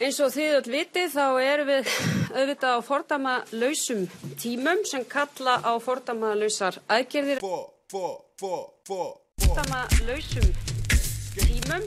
[0.00, 1.88] Eins og þið öll vitið þá erum við
[2.32, 4.06] auðvitað á fordama lausum
[4.40, 7.42] tímum sem kalla á fordama lausar aðgerðir.
[8.40, 10.48] Fordama lausum
[11.36, 11.84] tímum,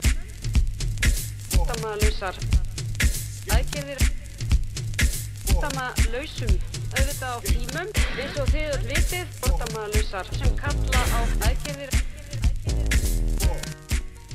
[1.56, 2.38] fordama lausar
[3.50, 4.06] aðgerðir,
[5.50, 6.54] fordama lausum
[6.94, 7.94] auðvitað á tímum.
[8.14, 11.20] Eins og þið öll vitið fordama lausar sem kalla á
[11.50, 12.13] aðgerðir.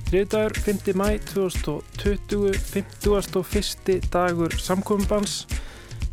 [0.09, 0.89] Þriðdagur 5.
[0.97, 4.01] mæ 2020, 51.
[4.09, 5.45] dagur samkominnbans,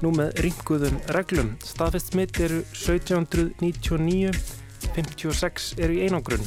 [0.04, 1.56] nú með ringuðum reglum.
[1.64, 4.36] Staðfest smitt eru 1799,
[4.98, 6.44] 56 eru í einangrunn,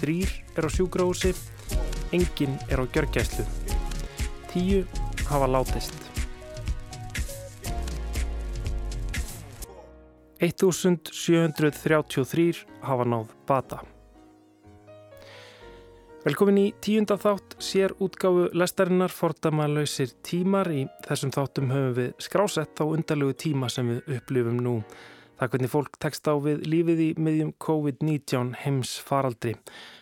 [0.00, 1.36] 3 eru á sjúgrási,
[2.16, 3.44] engin eru á gjörgæslu,
[4.56, 4.88] 10
[5.28, 5.92] hafa látist.
[10.40, 13.84] 1733 hafa náð bata.
[16.18, 20.66] Velkomin í tíunda þátt sér útgáfu lestarinnar fordamalausir tímar.
[20.66, 24.72] Í þessum þáttum höfum við skrásett á undarlegu tíma sem við upplifum nú.
[25.38, 29.54] Það hvernig fólk tekst á við lífið í miðjum COVID-19 heims faraldri.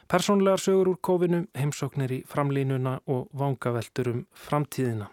[0.09, 5.11] Personlegar sögur úr COVID-u, heimsóknir í framlínuna og vangaveltur um framtíðina.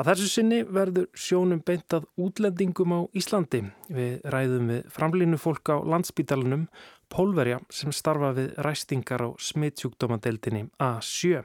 [0.00, 3.66] Að þessu sinni verður sjónum beintað útlendingum á Íslandi.
[3.92, 6.66] Við ræðum við framlínu fólk á landsbítalunum
[7.10, 11.42] pólverja sem starfa við ræstingar á smittsjúkdómadeildinni A7.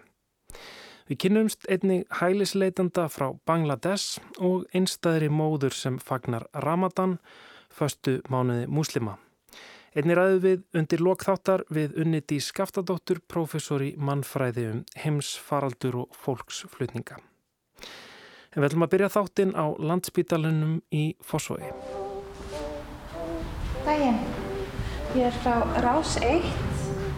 [1.06, 7.20] Við kynnumst einni hælisleitanda frá Bangladesh og einstæðri móður sem fagnar Ramadan,
[7.70, 9.20] föstu mánuði muslima.
[9.96, 17.22] Einni ræðu við undir lokþáttar við unniti skaftadóttur, professor í mannfræði um heimsfaraldur og fólksflutninga.
[18.56, 21.72] En við ætlum að byrja þáttinn á landsbítalunum í Fossói.
[23.86, 24.45] Dægin.
[25.16, 26.44] Ég er frá Rás 1.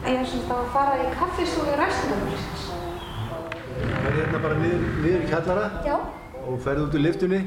[0.06, 2.68] Ég er svona að fara í kaffistúi ræstingamörsins.
[3.80, 5.96] Það er hérna bara niður, niður í kjallara Já.
[6.44, 7.42] og ferði út úr liftunni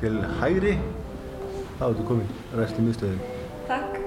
[0.00, 0.72] til hægri.
[1.76, 3.20] Þá ertu komin ræsti miðstöðin.
[3.68, 4.00] Takk.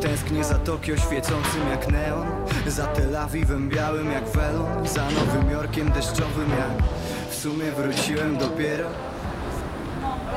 [0.00, 2.26] Tęsknię za Tokio świecącym jak neon
[2.66, 6.88] Za Tel Awiwem białym jak welon Za Nowym Jorkiem deszczowym jak
[7.30, 8.88] W sumie wróciłem dopiero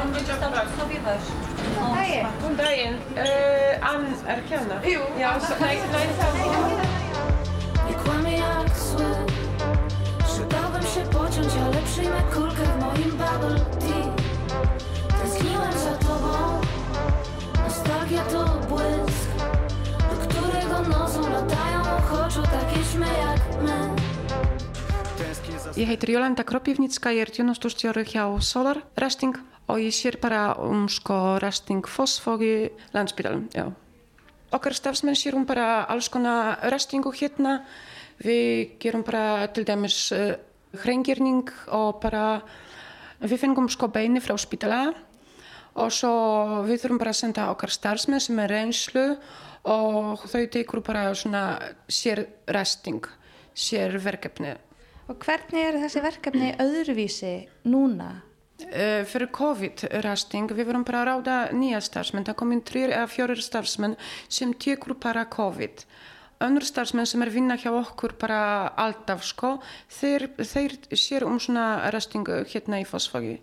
[0.08, 0.36] Dægin.
[0.38, 1.47] Góðan daginn, uh, Ann
[4.28, 4.78] er ekki hana?
[4.84, 5.02] Jú.
[5.20, 6.28] Já, svo, nei, nei, þá.
[7.88, 9.12] Nie kłamie jak zły.
[10.28, 14.12] Przydałbym się pociąć, ale przyjmę kulkę w moim bubble tea.
[15.22, 16.62] Tęskniłem za tobą.
[17.64, 19.30] Nostalgia to błysk
[20.10, 23.96] Do którego nocą latają ochoczo takie śmie jak my.
[25.18, 28.78] Tęsknię za Ég heitir Jólanda Kroppjefnitska, ég er tjónastúrstjóri hjá Solar.
[28.96, 33.72] Resting og ég sér bara um sko resting fosfógi landsbytalum, já.
[34.52, 37.66] Okkar stafsmenn sér um bara alls konar restingu hérna.
[38.24, 40.38] Við gerum bara til dæmis uh,
[40.74, 42.42] hreingirning og bara
[43.20, 44.94] við fengum sko beini frá spítala
[45.78, 49.04] og svo við þurfum bara að senda okkar starfsmenn sem er reynslu
[49.68, 51.60] og þau tekur bara svona
[51.92, 53.04] sér resting,
[53.54, 54.56] sér verkefni.
[55.08, 57.36] Og hvernig eru þessi verkefni öðruvísi
[57.68, 58.27] núna?
[58.58, 63.10] Uh, fyrir COVID-rasting, við vorum bara að ráða nýja starfsmenn, það kom inn þrjir eða
[63.12, 63.94] fjórir starfsmenn
[64.34, 65.84] sem tekur bara COVID.
[66.42, 68.40] Önnur starfsmenn sem er vinna hjá okkur bara
[68.78, 69.60] alltaf sko,
[69.94, 73.38] þeir, þeir sér um svona rastingu hérna í fósfagi.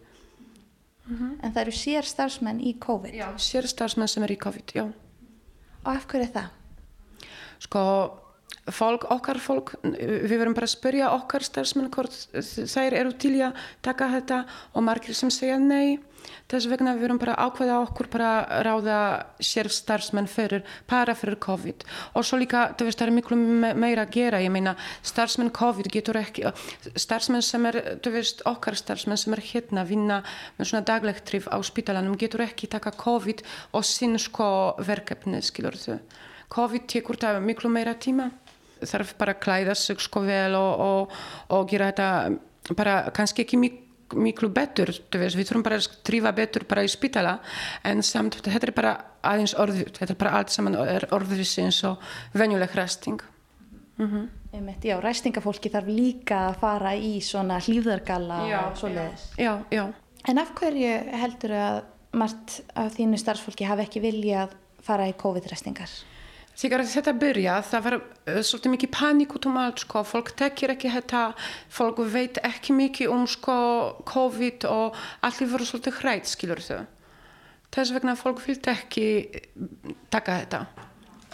[1.06, 3.14] En það eru sér starfsmenn í COVID.
[3.14, 4.86] Já, sér starfsmenn sem er í COVID, já.
[5.84, 7.26] Og af hverju er það?
[7.66, 7.82] Sko,
[8.72, 12.14] fólk, okkar fólk, við verum bara að spyrja okkar starfsmenn hvort
[12.70, 14.42] þær eru til að taka þetta
[14.74, 15.98] og margir sem segja nei.
[16.48, 18.98] Þess vegna við verum bara að ákveða okkur bara að ráða
[19.44, 21.84] sér starfsmenn fyrir, bara fyrir COVID.
[22.16, 24.72] Og svo líka, þú veist, það er miklu me- meira að gera, ég meina,
[25.04, 26.46] starfsmenn COVID getur ekki,
[26.96, 30.22] starfsmenn sem er, þú veist, okkar starfsmenn sem er hérna vinna
[30.56, 33.44] með svona daglegt trif á spítalanum getur ekki taka COVID
[33.76, 34.48] og sinn sko
[34.80, 35.98] verkefni, skilur þau.
[36.54, 38.30] COVID tekur það miklu meira tíma.
[38.90, 41.16] Þarf bara að klæða sig sko vel og, og,
[41.56, 43.80] og gera þetta bara kannski ekki mik
[44.14, 47.38] miklu betur, veist, við þurfum bara að trífa betur bara í spítala
[47.88, 48.92] en samt, þetta er bara
[49.24, 50.76] aðeins orðið, þetta er bara allt saman
[51.14, 52.02] orðvísi eins og
[52.36, 53.22] venjuleg resting.
[54.54, 59.28] Einmitt, já, ræstingafólki þarf líka að fara í svona hlýðargalla og svoleiðis.
[59.40, 59.84] Já, já.
[60.30, 60.92] En af hverju
[61.24, 61.80] heldur að
[62.14, 64.54] margt af þínu starfsfólki hafi ekki viljað
[64.84, 65.90] fara í COVID-ræstingar?
[66.54, 70.72] Þegar þetta byrja, það var uh, svolítið mikið paník út um allt, sko, fólk tekir
[70.74, 71.22] ekki þetta,
[71.74, 73.56] fólk veit ekki mikið um sko
[74.06, 76.84] COVID og allir voru svolítið hrætt, skilur þau.
[77.74, 79.06] Þess vegna fólk vildi ekki
[80.14, 80.66] taka þetta.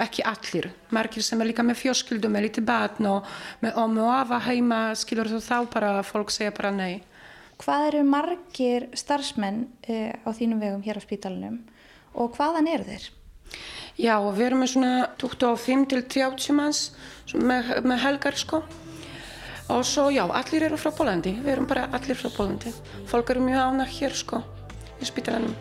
[0.01, 3.27] ekki allir, margir sem er líka með fjörskildum, með lítið batn og
[3.61, 7.03] með omu afa heima, skilur þú þá bara fólk segja bara nei.
[7.61, 11.61] Hvað eru margir starfsmenn uh, á þínum vegum hér á spítalunum
[12.17, 13.11] og hvaðan eru þeir?
[13.99, 16.83] Já, við erum með svona 25 til 30 manns
[17.35, 18.63] með, með helgar sko.
[19.71, 22.73] Og svo já, allir eru frá Pólandi, við erum bara allir frá Pólandi.
[23.11, 24.43] Fólk eru mjög ánæg hér sko,
[24.99, 25.55] í spítalanum.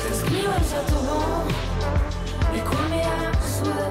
[0.00, 1.20] Tęskniłem za tobą,
[2.54, 3.84] nie kłamie jak zły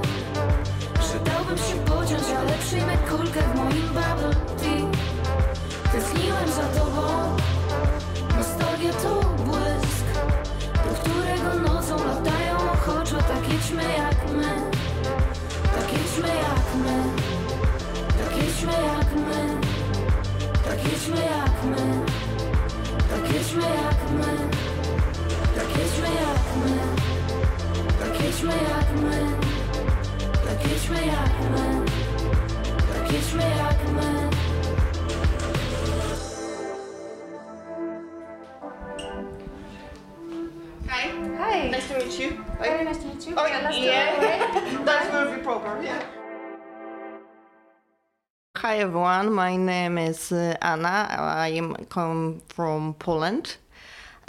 [1.13, 3.39] Że dałbym się pociąć, ale przyjmę kulkę
[40.87, 42.52] Hi, Hi, nice to meet you.
[42.63, 43.33] Very nice to meet you.
[43.37, 44.79] Oh, Yeah, let's do yeah.
[44.79, 44.85] it.
[44.85, 46.01] That's movie program, yeah.
[48.57, 51.07] Hi everyone, my name is uh, Anna.
[51.19, 53.57] I am come from Poland.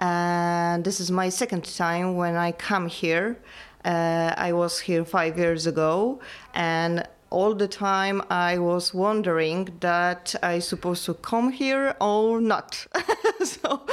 [0.00, 3.36] And this is my second time when I come here.
[3.84, 6.19] Uh, I was here five years ago,
[6.54, 12.87] and all the time I was wondering that I supposed to come here or not.
[13.44, 13.87] so,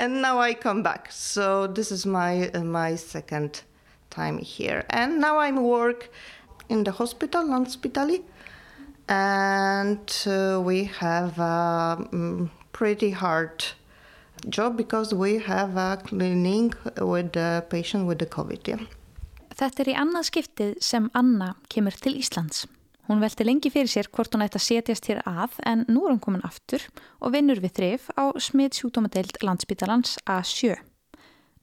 [0.00, 1.12] and now I come back.
[1.12, 3.62] So this is my uh, my second
[4.14, 6.10] time here, and now I work
[6.68, 8.22] in the hospital, Landspitali,
[9.08, 13.64] and uh, we have a mm, pretty hard
[14.48, 18.68] job because we have a cleaning with the patient with the COVID.
[18.68, 18.86] Yeah.
[19.54, 22.64] Þetta er í annað skiptið sem Anna kemur til Íslands.
[23.06, 26.14] Hún velti lengi fyrir sér hvort hún ætti að setjast hér að en nú er
[26.14, 26.82] hún komin aftur
[27.20, 30.78] og vinnur við þrif á smiðsjúkdómadeild landsbítalans A7.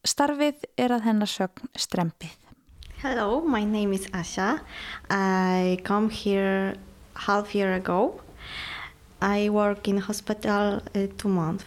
[0.07, 2.37] Starfið er að hennar sögn strempið.
[3.01, 4.59] Hello, my name is Asha.
[5.09, 6.75] I come here
[7.15, 8.21] half year ago.
[9.19, 11.65] I work in hospital uh, two months.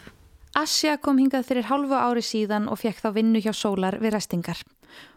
[0.55, 4.63] Asja kom hingað fyrir hálfu ári síðan og fekk þá vinnu hjá Sólar við restingar.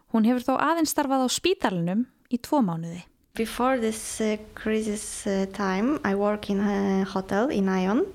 [0.09, 3.05] Hún hefur þó aðeins starfað á spítalunum í tvo mánuði.
[3.37, 8.07] Before this uh, crisis uh, time, I work in a hotel in Ion,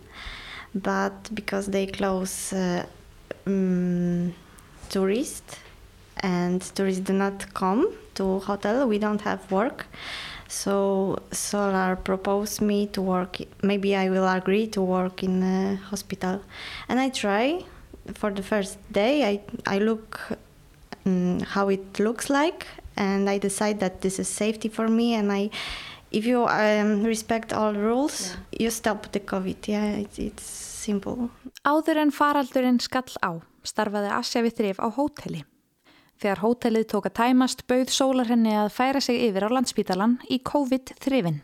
[0.75, 2.82] but because they close uh,
[3.46, 4.34] um,
[4.90, 5.62] tourists
[6.23, 9.87] and tourists do not come to hotel, we don't have work.
[10.49, 13.39] So Solar proposed me to work.
[13.63, 16.43] Maybe I will agree to work in a hospital,
[16.89, 17.65] and I try.
[18.15, 20.21] For the first day, I I look
[21.07, 22.67] um, how it looks like,
[22.97, 25.15] and I decide that this is safety for me.
[25.15, 25.51] And I,
[26.11, 29.69] if you um, respect all rules, you stop the COVID.
[29.69, 31.31] Yeah, it's, it's simple.
[31.65, 35.45] Áður en faraldurinn skall á starfaði Asja við þrif á hóteli.
[36.23, 40.37] Þegar hótelið tók að tæmast bauð sólar henni að færa sig yfir á landsbítalan í
[40.47, 41.41] COVID-þrifin.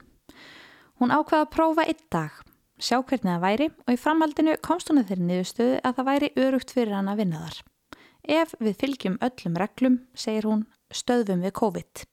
[1.03, 2.37] Hún ákvaða að prófa einn dag,
[2.79, 6.29] sjá hvernig það væri og í framhaldinu komst hún að þeirri niðurstöðu að það væri
[6.45, 7.59] örugt fyrir hann að vinna þar.
[8.39, 10.63] Ef við fylgjum öllum reglum, segir hún,
[10.95, 12.05] stöðum við COVID.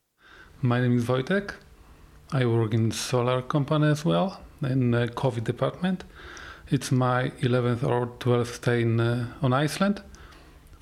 [0.62, 1.54] My name is Wojtek.
[2.34, 6.02] I work in solar company as well, in the COVID department.
[6.72, 10.02] It's my 11th or 12th stay in, uh, on Iceland.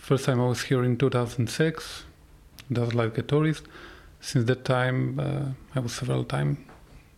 [0.03, 2.03] First time I was here in 2006,
[2.73, 3.63] just like a tourist.
[4.19, 6.57] Since that time, uh, I was several time,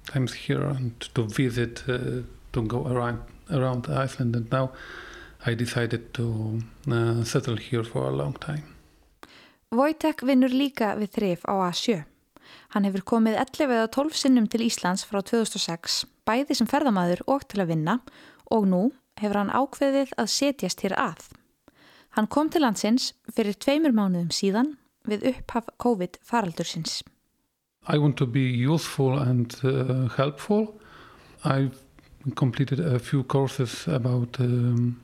[0.05, 2.21] times here and to visit, uh,
[2.53, 4.35] to go around around Iceland.
[4.35, 4.69] And now
[5.47, 6.61] I decided to
[6.91, 8.63] uh, settle here for a long time.
[9.73, 12.03] Wojtek vinnur líka við þrif á A7.
[12.77, 17.47] Hann hefur komið 11 eða 12 sinnum til Íslands frá 2006, bæði sem ferðamaður og
[17.49, 17.97] til að vinna
[18.53, 18.83] og nú
[19.17, 21.25] hefur hann ákveðið að setjast hér að.
[22.15, 27.01] Hann kom til landsins fyrir tveimur mánuðum síðan við upphaf COVID faraldursins.
[27.87, 30.73] I want to be useful and uh, helpful.
[31.43, 31.77] I've
[32.35, 34.99] completed a few courses about um,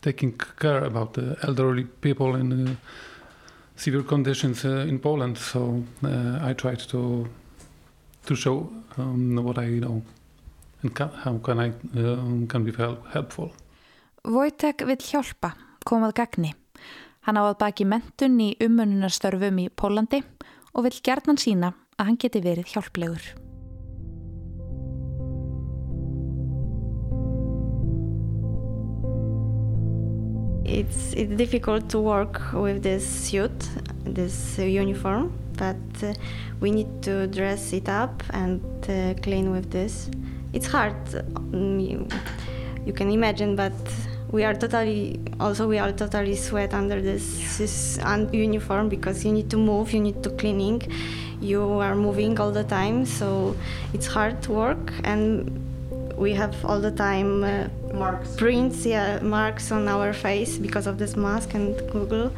[0.00, 2.74] taking care about the elderly people in uh,
[3.76, 5.38] severe conditions uh, in Poland.
[5.38, 7.28] So uh, I tried to
[8.26, 10.02] to show um, what I know
[10.82, 13.52] and ca how can I um, can be help helpful.
[14.24, 15.52] Wojtek vill hjálpa,
[15.84, 16.54] komað gagni.
[17.24, 20.20] Hann á að baki mentun í umönnunarstörfum í Pólandi
[20.74, 23.24] og vill gerðnan sína að hann geti verið hjálplegur.
[30.66, 33.68] It's, it's difficult to work with this suit,
[34.04, 36.12] this uniform, but uh,
[36.60, 40.10] we need to dress it up and uh, clean with this.
[40.52, 40.96] It's hard,
[41.36, 42.08] um, you,
[42.84, 43.72] you can imagine, but
[44.34, 49.32] we are totally also we are totally sweat under this, this un- uniform because you
[49.32, 50.82] need to move you need to cleaning.
[51.40, 53.54] You are moving all the time so
[53.92, 55.24] it's hard work and
[56.16, 58.34] we have all the time uh, marks.
[58.34, 62.30] prints yeah marks on our face because of this mask and google.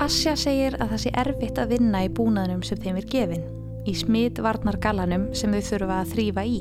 [0.00, 3.46] Asja segir að það sé erfitt að vinna í búnaðnum sem þeim er gefin,
[3.84, 6.60] í smitvarnar galanum sem þau þurfa að þrýfa í.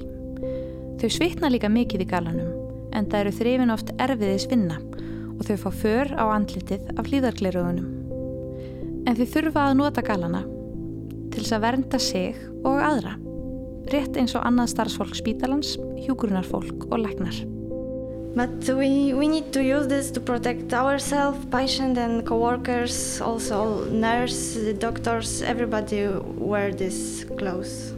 [1.00, 2.59] Þau svitna líka mikið í galanum
[2.96, 4.80] en það eru þrifin oft erfiðis vinna
[5.40, 7.92] og þau fá för á andlitið af hlýðarglerugunum.
[9.08, 10.44] En þau þurfa að nota galana
[11.30, 13.16] til þess að vernda sig og aðra,
[13.94, 17.40] rétt eins og annað starfsfólk spítalans, hjúgrunarfólk og læknar.
[18.36, 24.56] But we, we need to use this to protect ourselves, patient and co-workers, also nurse,
[24.78, 27.94] doctors, everybody wear these clothes.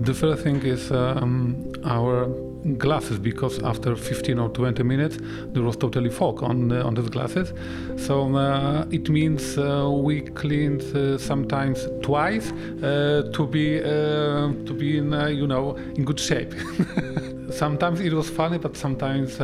[0.00, 5.18] The first thing is um, our glasses because after 15 or 20 minutes
[5.52, 7.52] there was totally fog on uh, on these glasses.
[7.96, 10.82] So uh, it means uh, we cleaned
[11.20, 16.54] sometimes twice to be to be in you know in good shape.
[17.50, 19.40] Sometimes it was funny but sometimes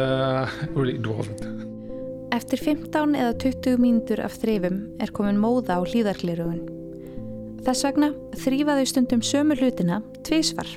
[0.75, 1.41] really it wasn't.
[2.35, 6.65] Eftir 15 eða 20 mínútur af þrifum er komin móða á hlýðarglerugun
[7.65, 8.11] Þess vegna
[8.43, 10.69] þrýfaðu stundum sömu hlutina tvísvar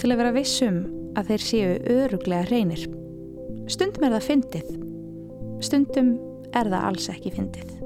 [0.00, 0.82] til að vera vissum
[1.16, 2.86] að þeir séu öruglega hreinir.
[3.68, 4.70] Stundum er það fyndið,
[5.64, 6.14] stundum
[6.56, 7.78] er það alls ekki fyndið.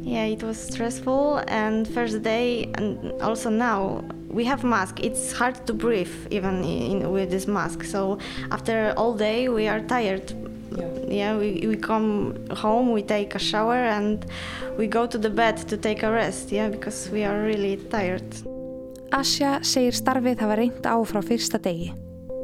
[0.00, 5.00] Yeah, it was stressful and first day and also now we have mask.
[5.00, 7.84] It's hard to breathe even in, with this mask.
[7.84, 8.18] So
[8.50, 10.32] after all day we are tired.
[10.76, 14.24] Yeah, yeah we, we come home, we take a shower and
[14.78, 16.50] we go to the bed to take a rest.
[16.50, 18.24] Yeah, because we are really tired.
[19.12, 21.92] Asja segir starfið hafa reynd á frá fyrsta degi.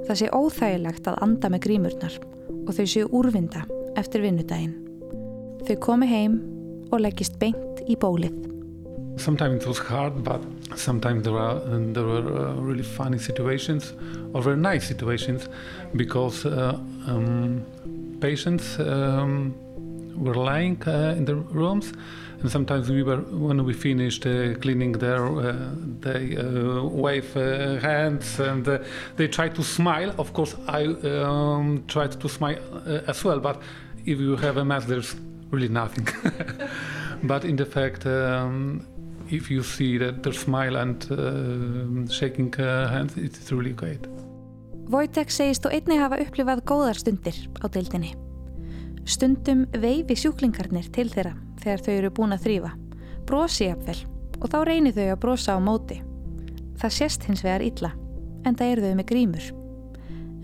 [0.09, 2.15] Það sé óþægilegt að anda með grímurnar
[2.49, 3.67] og þau séu úrvinda
[4.00, 4.73] eftir vinnudaginn.
[5.69, 6.38] Þau komi heim
[6.88, 8.33] og leggist beint í bólið.
[9.21, 10.41] Sometimes it was hard, but
[10.77, 11.61] sometimes there were,
[11.93, 13.93] there were uh, really funny situations
[14.33, 15.49] or very nice situations
[15.95, 17.67] because uh, um,
[18.21, 19.55] patients um,
[20.19, 21.93] were lying uh, in the rooms.
[22.41, 25.57] And sometimes we were when we finished uh, cleaning there uh,
[26.01, 28.79] they uh, wave uh, hands and uh,
[29.17, 30.15] they try to smile.
[30.19, 33.61] Of course i um, tried to smile uh, as well but
[34.07, 35.17] if you have a mask there's
[35.51, 36.07] really nothing.
[37.23, 38.87] But in the fact um,
[39.29, 41.03] if you see that they smile and
[42.09, 44.07] shaking hands it's really great.
[44.89, 48.27] Wojtek segist og einni hafa upplifað góðar stundir á deildinni
[49.09, 51.31] Stundum veifi sjúklingarnir til þeirra
[51.62, 52.73] þegar þau eru búin að þrýfa,
[53.25, 54.03] brosi jafnvel
[54.38, 55.97] og þá reynir þau að brosa á móti.
[56.79, 57.95] Það sést hins vegar illa,
[58.45, 59.47] en það eru þau með grímur.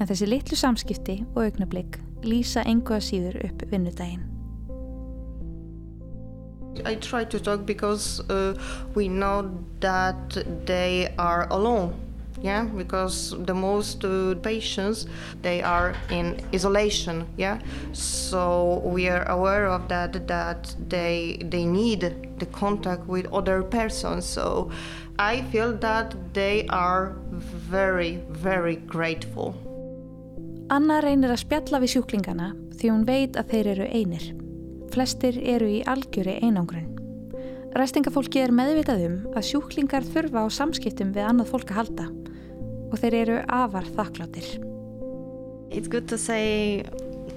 [0.00, 4.24] En þessi litlu samskipti og augnablík lýsa engu að síður upp vinnudaginn.
[6.88, 8.56] I try to talk because uh,
[8.96, 9.44] we know
[9.80, 11.92] that they are alone
[12.44, 15.06] yeah because the most uh, patients
[15.42, 17.58] they are in isolation yeah?
[17.92, 22.00] So we are aware of that that they they need
[22.38, 24.26] the contact with other persons.
[24.26, 24.70] So
[25.18, 29.54] i feel that they are very very grateful.
[30.70, 34.26] Anna reynir að spjalla við sjúklingana því hún veit að þeir eru einir.
[34.92, 36.90] Flestir eru í algjöri einangrun.
[37.74, 42.06] Ræstingafólki er meðvitað um að sjúklingar þurfa á samskiptum við annað fólk að halda
[42.94, 44.46] og þeir eru afar þakkláttir.
[45.74, 46.84] It's good to say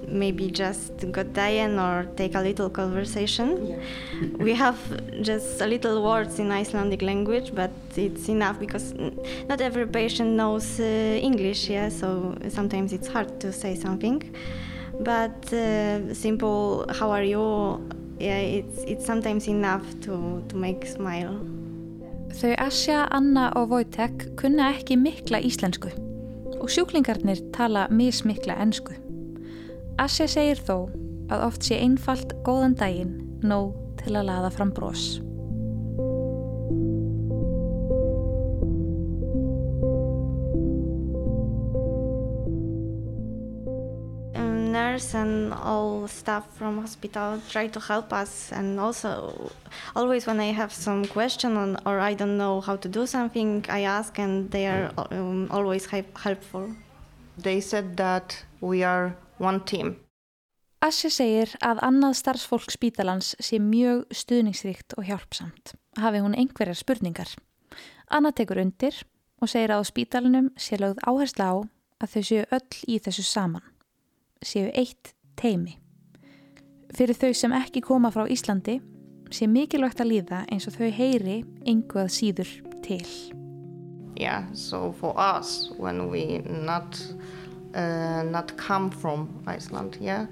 [0.06, 3.66] maybe just god daginn or take a little conversation.
[3.66, 3.76] Yeah.
[4.38, 4.78] we have
[5.20, 8.94] just a little words in Icelandic language, but it's enough because
[9.48, 14.22] not every patient knows uh, English, yeah, so sometimes it's hard to say something.
[15.00, 17.84] But uh, simple, how are you?
[18.18, 21.38] Yeah, it's, it's sometimes enough to, to make smile.
[22.36, 25.90] Þau Asja, Anna og Wojtek kunna ekki mikla íslensku
[26.58, 28.96] og sjúklingarnir tala mismikla ensku.
[29.98, 30.90] Asja segir þó
[31.32, 35.18] að oft sé einfalt góðan daginn nóg til að laða fram brós.
[44.98, 49.50] Nurse and all staff from hospital try to help us and also
[49.94, 53.64] always when i have some question on, or i don't know how to do something
[53.68, 56.68] i ask and they are um, always helpful
[57.38, 59.96] they said that we are one team
[60.80, 65.72] Assi segir að annað starfsfólk spítalans sé mjög stuðningsríkt og hjálpsamt.
[65.98, 67.32] Hafi hún einhverjar spurningar.
[68.06, 68.94] Anna tekur undir
[69.42, 71.54] og segir að á spítalinum sé lögð áhersla á
[71.98, 73.66] að þau séu öll í þessu saman.
[74.42, 75.78] Séu eitt teimi.
[76.96, 78.78] Fyrir þau sem ekki koma frá Íslandi
[79.34, 82.52] sé mikilvægt að líða eins og þau heyri einhvað síður
[82.84, 83.04] til.
[84.18, 86.98] Yeah, so for us when we not
[87.74, 90.26] uh, not come from Iceland, yeah,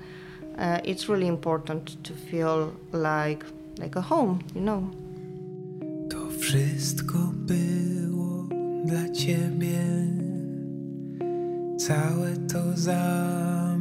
[0.58, 3.44] uh, it's really important to feel like
[3.78, 4.90] like a home, you know.
[6.10, 8.48] To wszystko było
[8.84, 9.84] dla ciebie,
[11.78, 12.76] całe to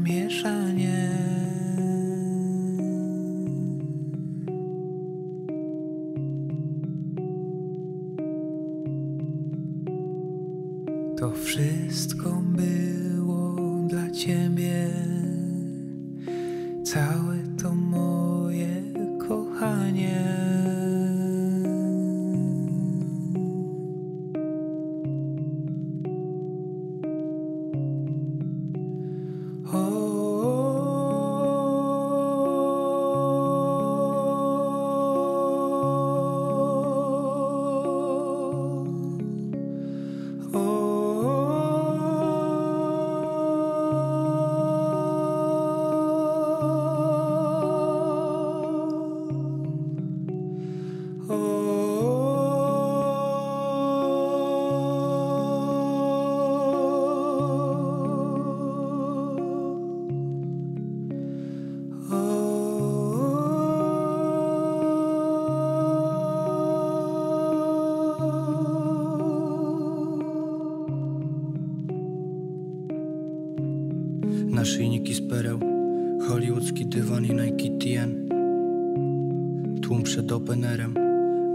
[0.06, 1.10] zamieszanie.
[11.18, 12.75] To wszystko było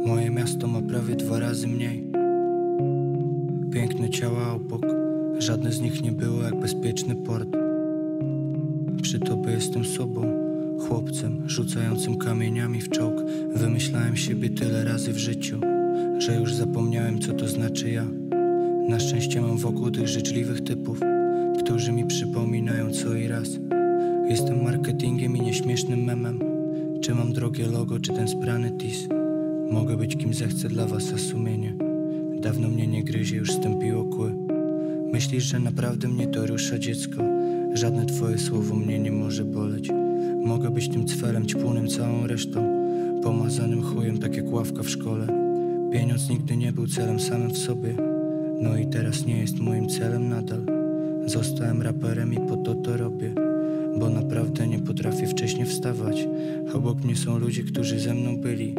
[0.07, 2.05] moje miasto ma prawie dwa razy mniej
[3.73, 4.87] Piękne ciała obok,
[5.39, 7.49] żadne z nich nie było jak bezpieczny port
[9.03, 10.23] Przy tobie jestem sobą,
[10.89, 13.15] chłopcem rzucającym kamieniami w czołg
[13.55, 15.61] Wymyślałem siebie tyle razy w życiu,
[16.19, 18.07] że już zapomniałem co to znaczy ja
[18.89, 21.01] Na szczęście mam wokół tych życzliwych typów
[21.71, 23.49] którzy mi przypominają co i raz.
[24.29, 26.41] Jestem marketingiem i nieśmiesznym memem.
[27.01, 29.20] Czy mam drogie logo, czy ten sprany tis?
[29.71, 31.75] Mogę być kim zechcę dla was, a sumienie
[32.41, 34.33] dawno mnie nie gryzie, już stępiło kły.
[35.13, 37.23] Myślisz, że naprawdę mnie to rusza, dziecko?
[37.75, 39.91] Żadne twoje słowo mnie nie może boleć.
[40.45, 42.65] Mogę być tym cfelem ćpunym całą resztą,
[43.23, 45.27] pomazanym chujem, tak jak ławka w szkole.
[45.93, 47.95] Pieniądz nigdy nie był celem samym w sobie,
[48.61, 50.61] no i teraz nie jest moim celem nadal.
[51.27, 53.35] Zostałem raperem i po to to robię
[53.99, 56.29] Bo naprawdę nie potrafię wcześniej wstawać
[56.75, 58.75] Obok mnie są ludzie, którzy ze mną byli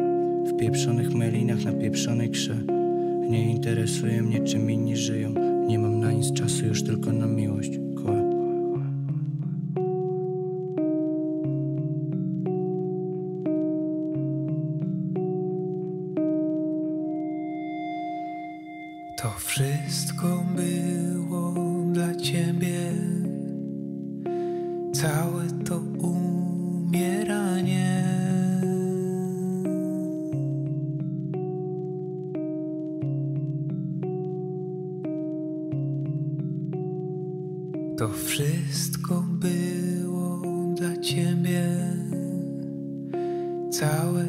[0.62, 2.56] pieprzonych melinach na pieprzonej krze
[3.28, 5.34] Nie interesuje mnie czym inni żyją
[5.66, 7.70] Nie mam na nic czasu już tylko na miłość.
[43.72, 44.24] Całe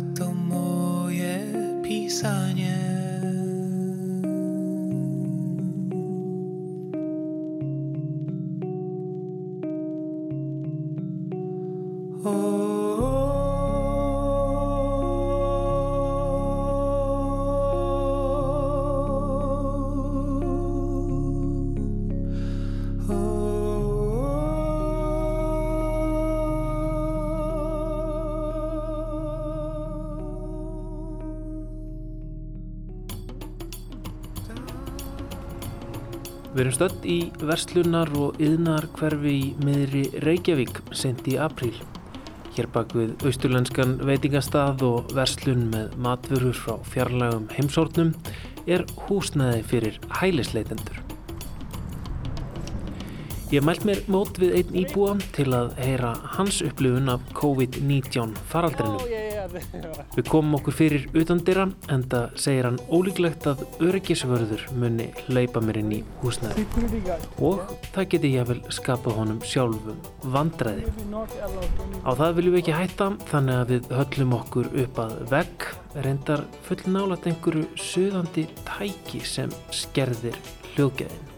[36.64, 41.74] Við erum stödd í verslunar og yðnar hverfi í miðri Reykjavík sent í apríl.
[42.56, 48.14] Hér bak við austurlenskan veitingastað og verslun með matvörur frá fjarlagum heimsórnum
[48.64, 51.04] er húsnæði fyrir hælisleitendur.
[53.52, 59.23] Ég mælt mér mót við einn íbúa til að heyra hans upplifun af COVID-19 faraldrinu.
[59.54, 65.80] Við komum okkur fyrir utandira en það segir hann ólíklegt að öryggisvörður muni hleypa mér
[65.84, 66.66] inn í húsnæði
[67.44, 67.62] og
[67.94, 70.00] það geti ég vel skapað honum sjálfum
[70.34, 70.88] vandræði.
[72.04, 75.68] Á það viljum við ekki hætta þannig að við höllum okkur upp að vegg
[76.08, 80.40] reyndar fullnálat einhverju suðandi tæki sem skerðir
[80.74, 81.30] hljóðgæðin.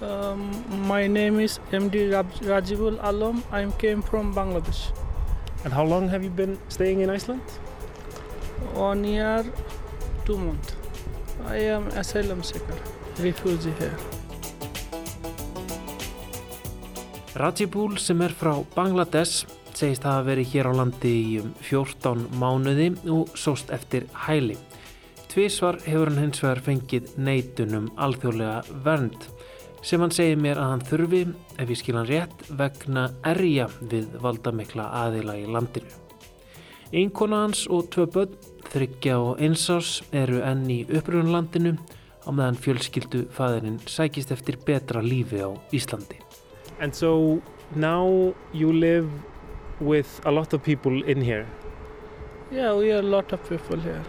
[0.00, 0.46] Um,
[0.88, 3.42] my name is MD Raj- Rajibul Alam.
[3.52, 4.88] I came from Bangladesh.
[5.64, 7.42] And how long have you been staying in Iceland?
[8.74, 9.44] One year,
[10.24, 10.74] two months.
[11.46, 12.76] I am asylum seeker,
[13.18, 13.96] refugee here.
[17.34, 19.44] Rajibul sem er frá Bangladesh
[19.80, 24.58] segist hafa verið hér á landi í um 14 mánuði og sóst eftir hæli.
[25.30, 29.28] Tvísvar hefur hann hins vegar fengið neitunum alþjóðlega vernd
[29.82, 31.22] sem hann segir mér að hann þurfi,
[31.58, 35.88] ef ég skil hann rétt, vegna erja við valdamikla aðila í landinu.
[36.90, 38.36] Einkona hans og tvö börn,
[38.70, 41.76] þryggja og einsás, eru enn í uppröðunlandinu
[42.26, 46.20] á meðan fjölskyldu fæðurinn sækist eftir betra lífi á Íslandi.
[46.80, 47.40] And so
[47.74, 49.08] now you live
[49.80, 51.46] with a lot of people in here.
[52.50, 54.02] Yeah, we are a lot of people here.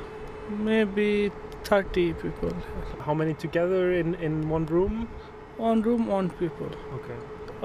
[0.49, 1.31] Maybe
[1.63, 3.03] 30 people here.
[3.05, 5.07] How many together in, in one room?
[5.61, 6.69] One room, one people.
[6.97, 7.17] Okay.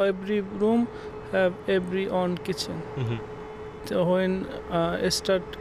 [0.08, 0.86] Every room
[1.32, 2.82] have every own kitchen.
[2.96, 3.20] Mhm.
[3.90, 4.34] So when
[4.80, 5.56] uh, start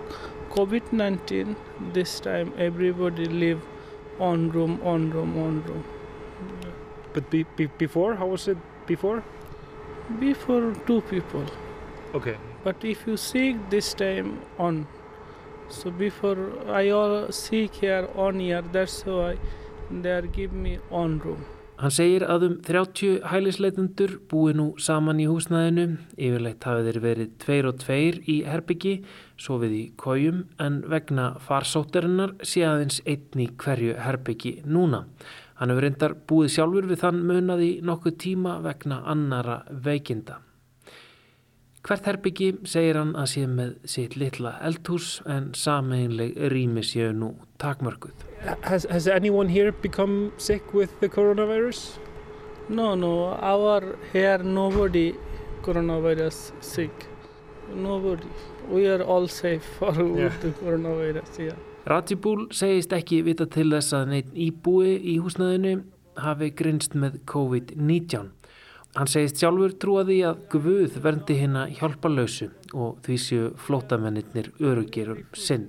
[0.56, 1.56] COVID-19,
[1.94, 3.62] this time everybody live
[4.20, 5.84] on room, on room, on room.
[7.14, 9.24] But be, be, before, how was it before?
[10.20, 11.46] Before two people.
[12.14, 12.36] Okay.
[12.64, 14.88] But if you seek this time on,
[15.70, 19.38] so before I all seek here on here, that's why
[19.90, 21.46] they are give me on room.
[21.76, 27.34] Hann segir að um 30 hælisleitundur búi nú saman í húsnæðinu, yfirleitt hafi þeir verið
[27.44, 28.94] tveir og tveir í herbyggi,
[29.36, 35.04] sofið í kójum, en vegna farsóttarinnar sé aðeins einn í hverju herbyggi núna.
[35.60, 40.40] Hann hefur reyndar búið sjálfur við þann munað í nokkuð tíma vegna annara veikinda.
[41.86, 47.36] Hvert herbyggi segir hann að sé með sitt litla eldhús en sameinleg rými séu nú
[47.62, 48.24] takmörkuð.
[48.66, 52.00] Has, has anyone here become sick with the coronavirus?
[52.70, 55.14] No, no, our here nobody
[55.62, 57.06] coronavirus sick.
[57.76, 58.28] Nobody.
[58.70, 60.34] We are all safe for Yeah.
[60.42, 61.38] the coronavirus.
[61.38, 61.60] Yeah.
[61.86, 65.84] Ratibúl segist ekki vita til þess að neitt íbúi í húsnæðinu
[66.18, 68.32] hafi grinst með COVID-19.
[68.96, 75.10] Hann segist sjálfur trúa því að Guð verndi hérna hjálparlausu og því séu flótamennir örugir
[75.12, 75.66] um sinn.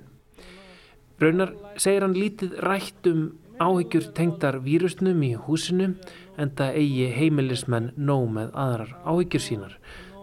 [1.19, 3.25] Raunar segir hann lítið rætt um
[3.59, 5.89] áhyggjur tengdar vírusnum í húsinu
[6.37, 9.73] en það eigi heimilismenn nóg með aðrar áhyggjur sínar.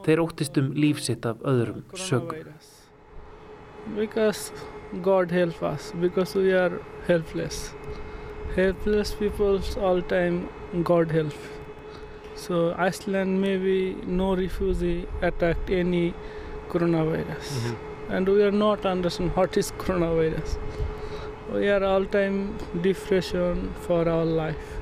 [0.06, 2.54] Þeir óttist um lífsitt af öðrum sögum.
[3.98, 4.52] Because
[5.02, 7.74] God help us, because we are helpless.
[8.56, 10.48] Helpless people all time
[10.84, 11.53] God help.
[12.34, 16.14] So Iceland maybe no refugee attacked any
[16.68, 17.48] coronavirus.
[17.52, 18.12] Mm-hmm.
[18.12, 20.58] And we are not understand what is coronavirus.
[21.52, 24.78] We are all time depression for our life.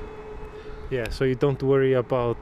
[0.89, 2.37] Yeah, so you don't worry about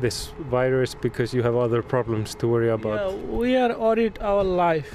[0.00, 3.10] this virus because you have other problems to worry about.
[3.10, 4.94] Yeah, we are worried our life.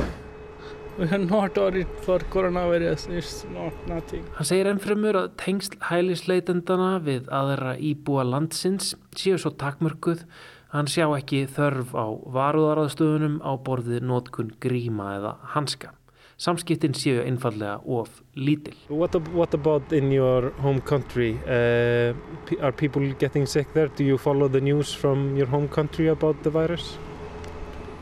[0.99, 3.07] We are not worried for coronavirus.
[3.17, 4.25] It's not nothing.
[4.35, 10.25] Hann segir ennfremur að tengsl hælisleitendana við aðra íbúa landsins séu svo takmörkuð
[10.73, 15.93] hann sjá ekki þörf á varúðaraðstöðunum á borðið nótkun gríma eða hanska.
[16.35, 18.75] Samskiptin séu einfallega of lítil.
[18.91, 21.37] What, what about in your home country?
[21.47, 22.11] Uh,
[22.59, 23.87] are people getting sick there?
[23.87, 26.97] Do you follow the news from your home country about the virus?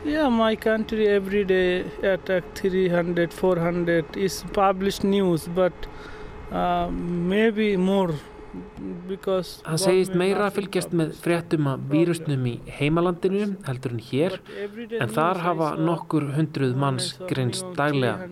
[0.04, 5.72] Yeah, my country every day attack 300, 400 is published news, but
[6.52, 8.14] uh, maybe more.
[9.68, 14.38] Hann segist meira að fylgjast með fréttum af vírusnum í heimalandinu heldur en hér
[14.98, 18.30] en þar hafa nokkur hundruð manns greinst daglega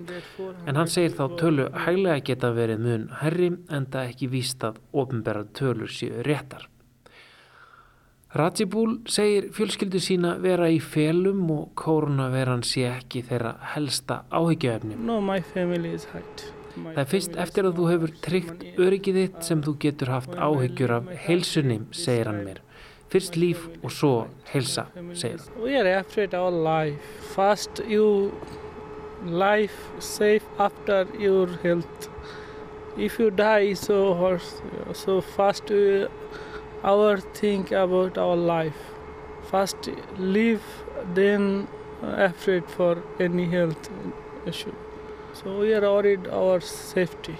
[0.64, 4.80] en hann segir þá tölu hæglega geta verið mun herri en það ekki víst að
[5.04, 6.64] ofinberra tölur séu réttar.
[8.36, 14.98] Ratibúl segir fjölskyldu sína vera í felum og koronaveran sé ekki þeirra helsta áhyggjaefni.
[15.00, 16.50] No, my family is hide.
[16.76, 20.92] Það er fyrst eftir að þú hefur tryggt öryggið þitt sem þú getur haft áhyggjur
[20.98, 22.60] af heilsunni, segir hann mér.
[23.12, 24.12] Fyrst líf og svo
[24.50, 24.84] heilsa,
[25.16, 25.62] segir hann.
[25.62, 27.00] We are afraid our life.
[27.32, 28.34] First, you
[29.24, 32.10] life safe after your health.
[32.98, 34.38] If you die, so
[34.92, 36.06] so first we,
[36.86, 38.80] our think about our life.
[39.50, 40.62] First live,
[41.14, 41.66] then
[42.02, 43.90] afraid for any health
[44.46, 44.74] issue.
[45.34, 47.36] So we are worried our safety.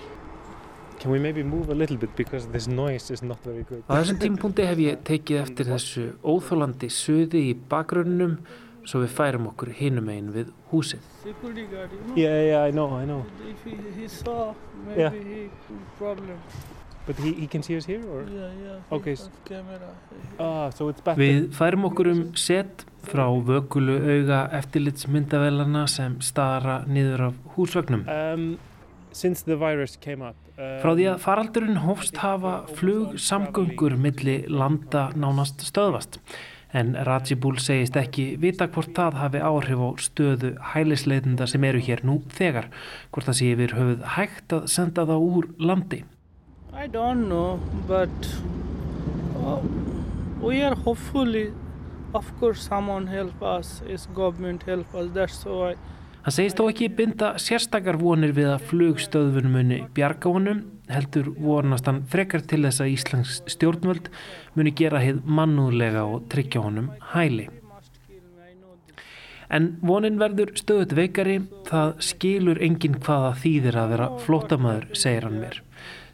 [0.99, 3.83] Can we maybe move a little bit because this noise is not very good?
[3.89, 8.39] Á þessum tímpunkti hef ég tekið eftir þessu óþólandi suði í bakgrunnum
[8.87, 11.05] svo við færum okkur hinum einn við húsið.
[11.23, 12.17] Security guard, you know.
[12.17, 13.27] Yeah, yeah, I know, I know.
[13.51, 14.55] If he, he saw,
[14.87, 15.11] maybe Yeah.
[15.11, 15.51] he
[15.99, 16.39] problem.
[17.07, 18.25] But he, he can see us here or?
[18.27, 18.95] Yeah, yeah.
[18.97, 19.17] Okay.
[20.39, 20.91] Ah, so.
[21.17, 28.03] Við færum okkur um set frá vökulu auga eftirlitsmyndavellana sem staðara niður af húsvögnum.
[28.11, 28.49] Um,
[29.13, 30.37] since the virus came up.
[30.59, 36.19] Um, Frá því að faraldurinn hófst hafa flug samgöngur milli landa nánast stöðvast.
[36.77, 42.03] En Rajibul segist ekki vita hvort það hafi áhrif á stöðu hælisleitenda sem eru hér
[42.05, 42.69] nú þegar.
[43.15, 46.03] Hvort það sé yfir höfuð hægt að senda það úr landi.
[46.77, 47.59] I don't know,
[47.89, 48.11] but
[49.43, 49.61] uh,
[50.41, 51.51] we are hopefully,
[52.13, 53.81] of course, someone help us.
[53.89, 55.09] Is government help us?
[55.15, 55.75] That's why.
[56.27, 61.89] Hann segist þó ekki binda sérstakar vonir við að flugstöðvunum muni bjarga honum, heldur vonast
[61.89, 64.11] hann frekar til þess að Íslands stjórnvöld
[64.59, 67.47] muni gera heið mannúðlega og tryggja honum hæli.
[69.49, 71.39] En vonin verður stöðut veikari,
[71.71, 75.63] það skilur enginn hvaða þýðir að vera flótamaður, segir hann mér.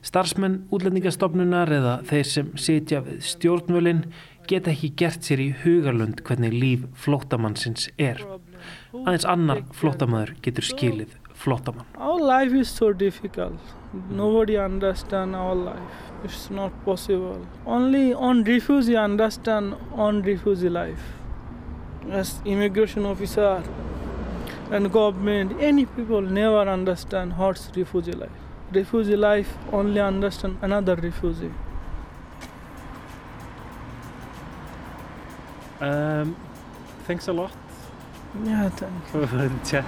[0.03, 4.07] Starfsmenn útlendingastofnunar eða þeir sem sitja við stjórnvölinn
[4.51, 8.19] geta ekki gert sér í hugalund hvernig líf flótamannsins er.
[8.93, 11.87] Aðeins annar flótamaður getur skilið flótamann.
[11.97, 13.61] Our life is so difficult.
[14.11, 16.03] Nobody understand our life.
[16.25, 17.39] It's not possible.
[17.67, 21.15] Only on refugee understand on refugee life.
[22.11, 23.63] As immigration officer
[24.73, 28.42] and government, any people never understand what's refugee life.
[28.73, 31.53] Refugee life only understand another refugee.
[35.81, 36.37] Um,
[37.07, 37.51] thanks a lot
[38.45, 39.85] Yeah, thank for the chat.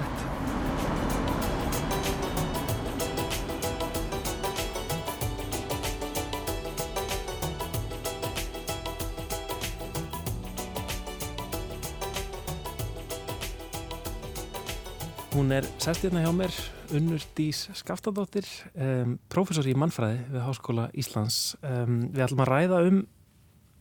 [15.45, 16.55] Hún er sest hérna hjá mér,
[16.97, 18.47] Unnur Dís Skaftadóttir,
[18.81, 21.35] um, prófessor í mannfræði við Háskóla Íslands.
[21.61, 23.01] Um, við ætlum að ræða um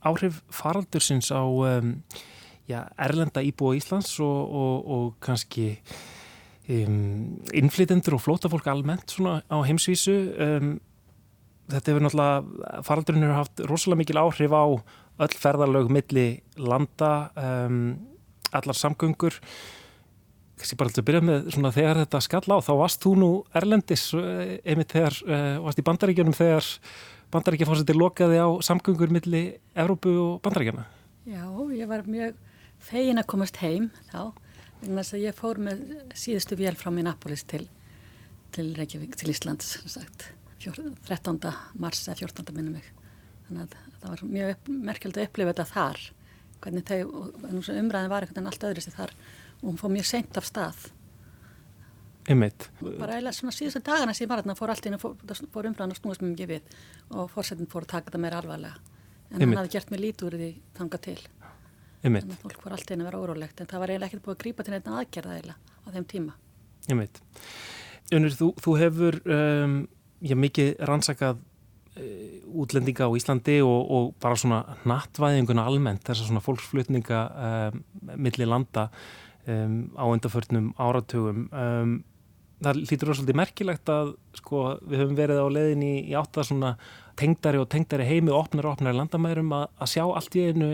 [0.04, 1.94] áhrif faraldursins á um,
[2.68, 5.70] já, erlenda íbúa Íslands og, og, og kannski
[6.68, 10.18] um, innflytendur og flótafólk almennt svona á heimsvísu.
[10.36, 10.74] Um,
[11.72, 16.26] þetta hefur náttúrulega, faraldurinn hefur haft rosalega mikil áhrif á öll ferðarlög milli
[16.60, 17.80] landa, um,
[18.52, 19.40] allar samgöngur
[20.58, 23.30] kannski bara til að byrja með svona þegar þetta skall á þá varst þú nú
[23.58, 26.68] Erlendis eh, einmitt þegar, uh, varst í bandaríkjunum þegar
[27.34, 30.86] bandaríkjafórsetir lokaði á samgöngur milli Evrópu og bandaríkjana
[31.26, 32.38] Já, ég var mjög
[32.84, 34.34] fegin að komast heim þá
[34.84, 37.64] vegna þess að ég fór með síðustu vél frá Minneapolis til,
[38.54, 40.28] til Reykjavík, til Íslands sagt,
[40.62, 41.40] fjór, 13.
[41.80, 42.52] mars eða 14.
[42.54, 42.90] minnum mig
[43.48, 46.04] þannig að það var mjög merkjöld að upplifa þetta þar
[46.64, 47.00] hvernig þau,
[47.50, 49.16] umræðin var einhvern veginn allt öðru sér þar
[49.64, 50.90] og hún fór mjög seint af stað.
[52.28, 52.68] Einmitt.
[52.80, 55.98] Bara eiginlega svona síðustu dagana var þarna fór allt inn og fór, það umræðan að
[55.98, 56.76] snúast mjög mikið við
[57.10, 58.76] og fórsetin fór að taka þetta meira alvarlega.
[59.30, 59.48] En Einmitt.
[59.48, 61.18] hann hafði gert mig lítið úr því þanga til.
[62.04, 62.28] Einmitt.
[62.28, 64.42] að fólk fór allt inn að vera órólegt en það var eiginlega ekkert búið að
[64.44, 66.36] grípa til neitt aðgerða eiginlega á þeim tíma.
[68.14, 69.76] Unnur, þú, þú hefur um,
[70.20, 76.44] já, mikið rannsakað uh, útlendinga á Íslandi og, og bara svona nattvæðinguna almennt þessar svona
[76.44, 77.84] fólksflutninga um,
[78.16, 78.90] milli landa
[79.50, 81.46] um, á undarförnum áratugum.
[81.52, 81.94] Um,
[82.64, 86.44] það lítur rosalega svolítið merkilegt að sko, við höfum verið á leiðin í, í átta
[86.46, 86.74] svona
[87.18, 90.70] tengdari og tengdari heimi og opnari og opnari landamærum að, að sjá allt í einu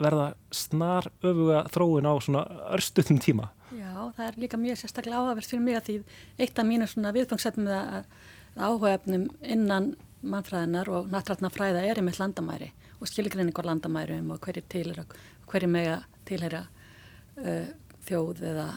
[0.00, 3.50] verða snar öfuga þróun á svona örstutum tíma.
[3.74, 5.98] Já, það er líka mjög sérstaklega áhagverð fyrir mig að því
[6.42, 9.92] eitt af mínu svona viðfangsefnum að, að áhugaefnum innan
[10.24, 15.04] mannfræðinar og nattrætna fræða er einmitt landamæri og skilgrinning á landamærum og hverju tilhera,
[15.50, 17.66] hverju mega tilhera uh,
[18.08, 18.68] þjóð eða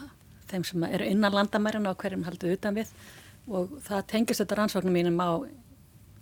[0.48, 2.92] þeim sem eru innan landamærina og hverjum haldið utan við.
[3.48, 5.30] Og það tengist þetta rannsóknum mínum á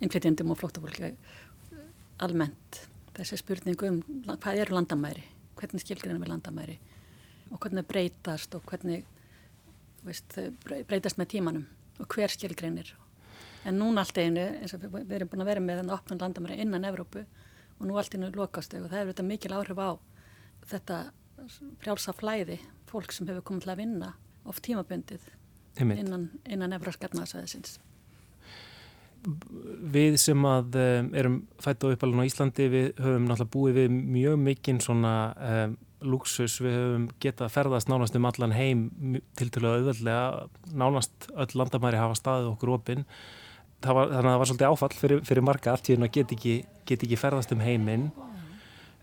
[0.03, 1.13] innflytjandum og flóttafólki
[2.23, 2.83] almennt.
[3.17, 5.23] Þessi spurning um hvað eru landamæri,
[5.57, 6.77] hvernig skilgrinum er landamæri?
[7.51, 9.05] Og hvernig breytast og hvernig
[10.05, 11.65] veist, breytast með tímanum
[11.97, 12.93] og hver skilgreinir?
[13.67, 16.21] En núna allt einu, eins og við við erum búin að vera með þennan opnum
[16.21, 17.23] landamæri innan Evrópu
[17.77, 19.89] og nú allt einu lokast og það hefur þetta mikil áhrif á
[20.71, 20.99] þetta
[21.81, 24.13] frjálsa flæði fólk sem hefur komið til að vinna
[24.47, 25.27] oft tímabundið
[25.77, 26.01] Einmitt.
[26.01, 27.77] innan, innan Evróskatnaðsæðisins
[29.93, 33.97] við sem að um, erum fætt og uppalinn á Íslandi við höfum náttúrulega búið við
[33.97, 35.73] mjög mikinn svona um,
[36.07, 38.85] luxus, við höfum getað ferðast nánast um allan heim
[39.39, 40.47] til til að auðveldlega,
[40.77, 43.07] nánast öll landamæri hafa staðið okkur opinn
[43.83, 46.55] þannig að það var svolítið áfall fyrir, fyrir marga alltíðin að get ekki,
[46.89, 48.07] get ekki ferðast um heiminn.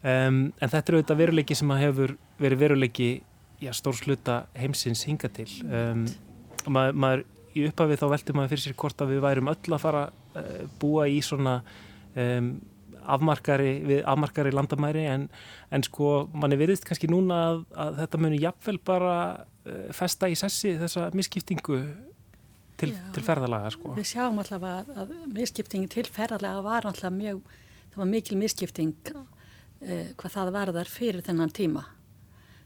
[0.05, 3.09] Um, en þetta er auðvitað veruleiki sem hefur verið veruleiki
[3.65, 6.05] já, stór sluta heimsins hinga til um,
[6.67, 7.25] maður, maður
[7.55, 10.63] í upphafið þá veldur maður fyrir sér hvort að við værum öll að fara uh,
[10.81, 11.59] búa í svona
[12.19, 12.55] um,
[13.05, 15.29] afmarkari, við afmarkari landamæri en,
[15.75, 20.37] en sko manni veriðst kannski núna að, að þetta muni jafnvel bara uh, festa í
[20.39, 21.81] sessi þessa misskiptingu
[22.81, 23.95] til, til ferðalaga sko.
[23.99, 27.43] Við sjáum alltaf að, að misskiptingi til ferðalaga var alltaf mjög,
[27.93, 31.85] það var mikil misskipting uh, hvað það var þar fyrir þennan tíma.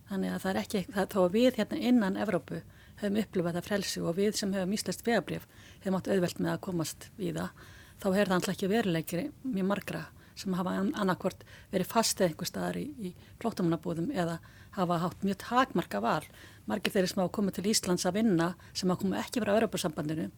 [0.09, 2.61] Þannig að það er ekki, það, að við hérna innan Evrópu
[2.99, 5.49] höfum upplifað það frelsi og við sem höfum íslest vegabrif
[5.83, 7.67] hefum átt auðvelt með að komast við það,
[7.99, 10.05] þá er það alltaf ekki veruleikri mjög margra
[10.39, 11.43] sem hafa annarkvort
[11.73, 14.39] verið fastið einhver staðar í, í flótamannabúðum eða
[14.79, 16.23] hafa hátt mjög takmarka val.
[16.71, 20.29] Margir þeirri sem hafa komið til Íslands að vinna sem hafa komið ekki frá Europasambandinu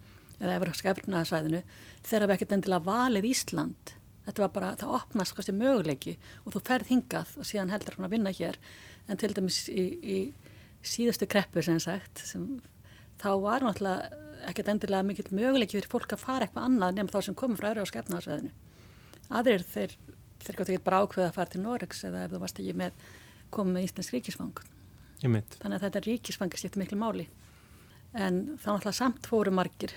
[0.41, 1.63] eða Európska efnaðarsvæðinu
[2.07, 3.95] þegar við ekkert endilega valið Ísland.
[4.31, 8.07] Þetta var bara, það opnast kannski möguleiki og þú ferð hingað og síðan heldur hún
[8.07, 8.59] að vinna hér.
[9.11, 10.19] En til dæmis í, í
[10.87, 12.47] síðustu kreppu sem sagt sem,
[13.19, 17.27] þá var náttúrulega ekkert endilega mikill möguleiki fyrir fólk að fara eitthvað annað nefnum þá
[17.27, 18.55] sem komið frá Európska efnaðarsvæðinu
[19.31, 19.95] aðrir þeir,
[20.43, 23.09] þeir gott ekki bara ákveða að fara til Noregs eða ef þú varst ekki með
[23.55, 24.63] komið með Íslands ríkisfang.
[25.61, 27.27] Þannig að þetta ríkisfangi skiptir miklu máli.
[28.15, 29.95] En þá náttúrulega samt fóru margir.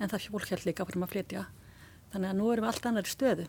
[0.00, 1.44] En það fólk held líka fyrir að flytja
[2.12, 3.48] þannig að nú erum við allt annar stöðu.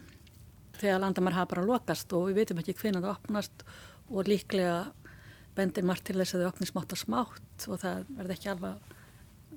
[0.80, 3.66] Þegar landamær hafa bara lokast og við veitum ekki hvernig það opnast
[4.10, 4.78] og líklega
[5.54, 8.94] bendir margt til þess að þau opnir smátt og smátt og það verði ekki alveg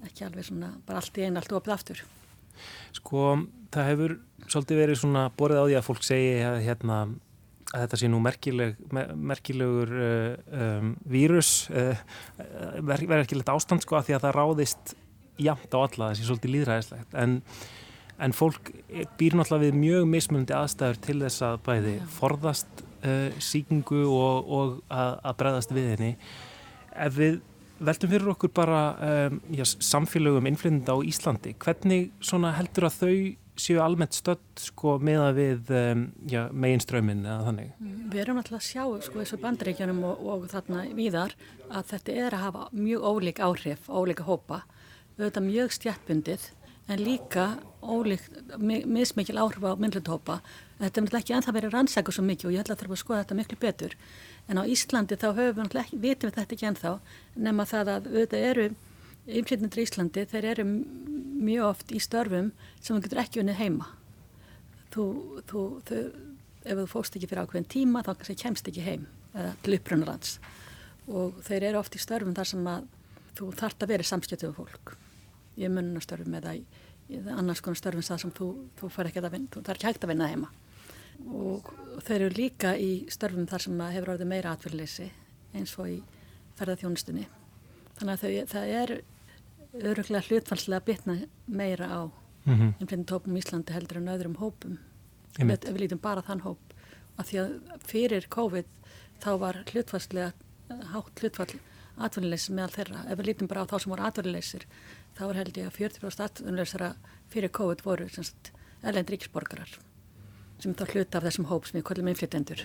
[0.04, 2.02] ekki alveg svona bara allt í einu allt opið aftur.
[2.96, 3.22] Sko,
[3.74, 4.16] það hefur
[4.46, 6.98] svolítið verið svona borðið á því að fólk segi að, hérna,
[7.72, 8.76] að þetta sé nú merkileg,
[9.30, 11.96] merkilegur uh, um, vírus, uh,
[12.80, 14.94] verður ekki lett ástand sko að því að það ráðist
[15.42, 17.40] jamt á alla, það sé svolítið líðræðislegt, en,
[18.22, 18.70] en fólk
[19.18, 24.78] býr náttúrulega við mjög mismundi aðstæður til þess að bæði forðast uh, síkingu og, og
[24.88, 26.14] að, að bregðast við henni.
[26.96, 27.42] Ef við
[27.76, 28.78] Veltum fyrir okkur bara
[29.28, 31.52] um, já, samfélögum innflytenda á Íslandi.
[31.60, 32.08] Hvernig
[32.56, 33.16] heldur að þau
[33.60, 36.06] séu almennt stödd sko, með að við um,
[36.56, 37.74] meginströminn eða þannig?
[37.76, 41.36] Mm, við erum alltaf að sjá sko, þessu bandreikjanum og, og þarna víðar
[41.68, 44.62] að þetta er að hafa mjög ólík áhrif, ólíka hópa,
[45.18, 46.50] auðvitað mjög stjættbundið
[46.88, 47.46] en líka
[47.82, 48.22] ólík,
[48.86, 50.40] mismikil áhrif á myndluthópa.
[50.78, 53.22] Þetta er ekki ennþá verið rannsæku svo mikið og ég ætla að þarf að skoða
[53.22, 53.96] þetta miklu betur.
[54.46, 56.92] En á Íslandi þá höfum við ekki, vitum við þetta ekki ennþá
[57.46, 58.66] nema það að auðvitað eru
[59.26, 63.88] innflytjendur í Íslandi, þeir eru mjög oft í störfum sem þú getur ekki unnið heima.
[64.94, 65.06] Þú,
[65.50, 66.02] þú, þau,
[66.66, 70.38] ef þú fóst ekki fyrir ákveðin tíma þá kannski kemst ekki heim eða til uppbrunarlands
[71.06, 72.86] og þeir eru oft í störfum þar sem að
[73.36, 74.56] þú þart að vera samskjötuð
[75.56, 76.64] í mununastörfum eða í
[77.30, 78.46] annars konar störfum það sem þú,
[78.78, 80.52] þú fær ekki að vinna, þú þarf ekki hægt að vinna heima.
[81.26, 81.70] Og
[82.04, 85.10] þeir eru líka í störfum þar sem hefur orðið meira atverðleysi
[85.56, 86.00] eins og í
[86.58, 87.26] ferðarþjónustunni
[87.96, 88.94] þannig að þau, það er
[89.86, 91.16] öruglega hlutfalslega bitna
[91.46, 92.00] meira á
[92.46, 92.72] mm -hmm.
[92.80, 94.78] innflytjum í Íslandi heldur en öðrum hópum.
[95.38, 96.58] Við, við lítum bara þann hóp.
[97.18, 97.50] Að því að
[97.84, 98.66] fyrir COVID
[99.20, 100.32] þá var hlutfalslega
[100.92, 101.60] hátt hlutfall
[101.96, 103.04] atverðleysi meðal þeirra.
[103.08, 104.66] Ef við lítum bara á þá sem voru atverðleysir
[105.16, 106.90] þá er held ég að 40% atverðleysara
[107.32, 108.08] fyrir COVID voru
[108.86, 109.76] elend ríksborgarar
[110.62, 112.64] sem þá hluta af þessum hóp sem við kollum innflytjendur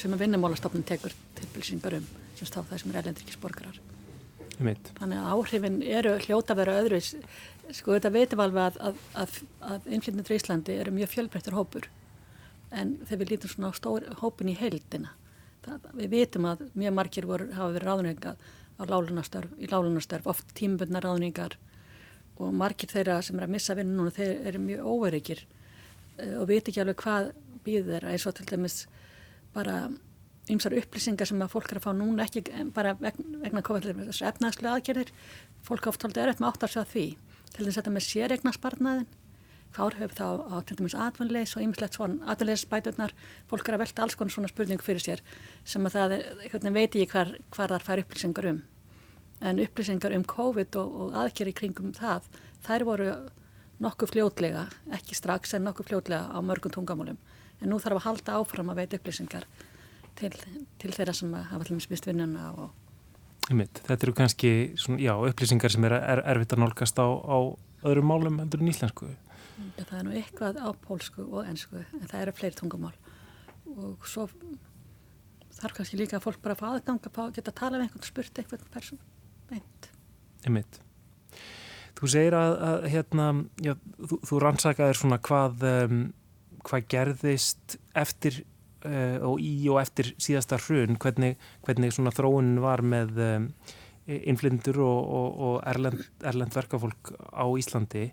[0.00, 2.06] sem að vinnumálastofnun tekur tilbylsingar um
[2.38, 3.80] sem stáð það sem er erlendrikisborgarar
[4.98, 9.36] þannig að áhrifin eru hljóta að vera öðru sko þetta veitum alveg að, að, að,
[9.72, 11.88] að innflytjendur í Íslandi eru mjög fjölbreyttur hópur.
[12.72, 15.12] En þegar við lítum svona á stór, hópin í heildina
[15.64, 18.36] það, við veitum að mjög margir voru, hafa verið ráðninga
[18.78, 21.58] á lálunastörf, í lálunastörf oft tímbundna ráðningar.
[22.40, 25.44] Og margir þeirra sem er að missa vinnu núna þeir eru mjög óveryggir
[26.20, 27.30] Eh, og veit ekki alveg hvað
[27.64, 28.12] býður þeirra.
[28.12, 28.78] Eins og til dæmis
[29.54, 29.76] bara
[30.50, 32.42] ymsar upplýsingar sem að fólk er að fá núna ekki
[32.74, 35.12] bara vegna COVID þessu efnaðslu aðgerðir.
[35.64, 37.06] Fólk átt aldrei erfitt með átt að sjá því.
[37.52, 39.10] Til þess að þetta með sérregnarsparnaðin
[39.76, 43.14] fárhauð þá á til dæmis atvinnleis og ymslegt svona atvinnleisbæturnar
[43.50, 45.22] fólk er að velta alls konar svona spurningu fyrir sér
[45.64, 48.62] sem að það er, veit ég hvar, hvar þar fær upplýsingar um.
[49.42, 52.28] En upplýsingar um COVID og, og aðgerði kringum það
[52.66, 53.08] þær voru
[53.82, 57.18] nokkuð fljótlega, ekki strax en nokkuð fljótlega á mörgum tungamálum
[57.62, 59.48] en nú þarf að halda áfram að veita upplýsingar
[60.18, 60.30] til,
[60.78, 62.70] til þeirra sem hafa allir mist vinnuna og
[63.50, 63.80] Einmitt.
[63.88, 67.38] Þetta eru kannski svona, já, upplýsingar sem er, er erfitt að nálgast á, á
[67.82, 69.08] öðrum málum heldur en íslensku
[69.78, 72.94] ja, Það er nú eitthvað á pólsku og ennsku en það eru fleiri tungumál
[73.72, 74.26] og svo
[75.56, 78.40] þarf kannski líka að fólk bara fá aðgang að geta að tala við einhvern spurt
[78.72, 79.02] person
[79.50, 79.90] beint.
[80.46, 80.80] Einmitt.
[81.98, 83.26] Þú segir að, að hérna,
[83.62, 86.00] já, þú, þú rannsakaðir svona hvað, um,
[86.66, 88.40] hvað gerðist eftir
[88.88, 91.36] uh, og í og eftir síðasta hrun, hvernig,
[91.66, 93.48] hvernig svona þróunin var með um,
[94.06, 98.08] innflindur og, og, og erlend, erlend verkafólk á Íslandi.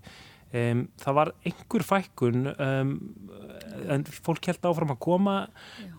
[0.50, 2.95] Um, það var einhver fækkun um,
[3.93, 5.36] en fólk held áfram að koma
[5.78, 5.91] Já.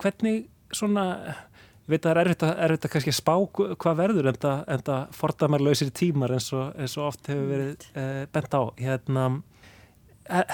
[0.00, 4.30] hvernig svona ég veit að það er erfitt að, erfitt að kannski spá hvað verður
[4.30, 8.62] en það, það fordamarlausir tímar eins og, eins og oft hefur verið uh, bent á
[8.80, 9.26] hérna,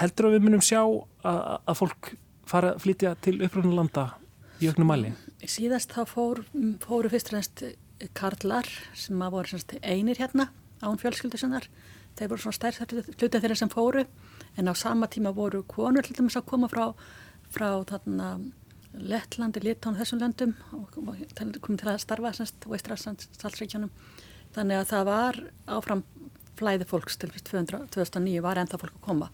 [0.01, 2.13] heldur að við munum sjá að, að fólk
[2.51, 4.07] fara að flytja til uppröðunlanda
[4.59, 5.15] í auknum mæli?
[5.47, 6.43] Síðast þá fór,
[6.83, 7.65] fóru fyrst og næst
[8.15, 8.67] Karlar
[8.99, 10.51] sem að voru einir hérna
[10.83, 11.67] án fjölskyldusinnar
[12.15, 14.05] þeir voru svona stærst hluta þeirra sem fóru
[14.55, 16.93] en á sama tíma voru konur hlutum að koma frá,
[17.51, 18.37] frá þarna
[18.95, 23.91] Lettlandi, Litánu, þessum löndum og komið til að starfa semst og Ístrasalsreikjónum
[24.55, 26.03] þannig að það var áfram
[26.55, 29.27] flæði fólks til 2009 var ennþá fólk að koma.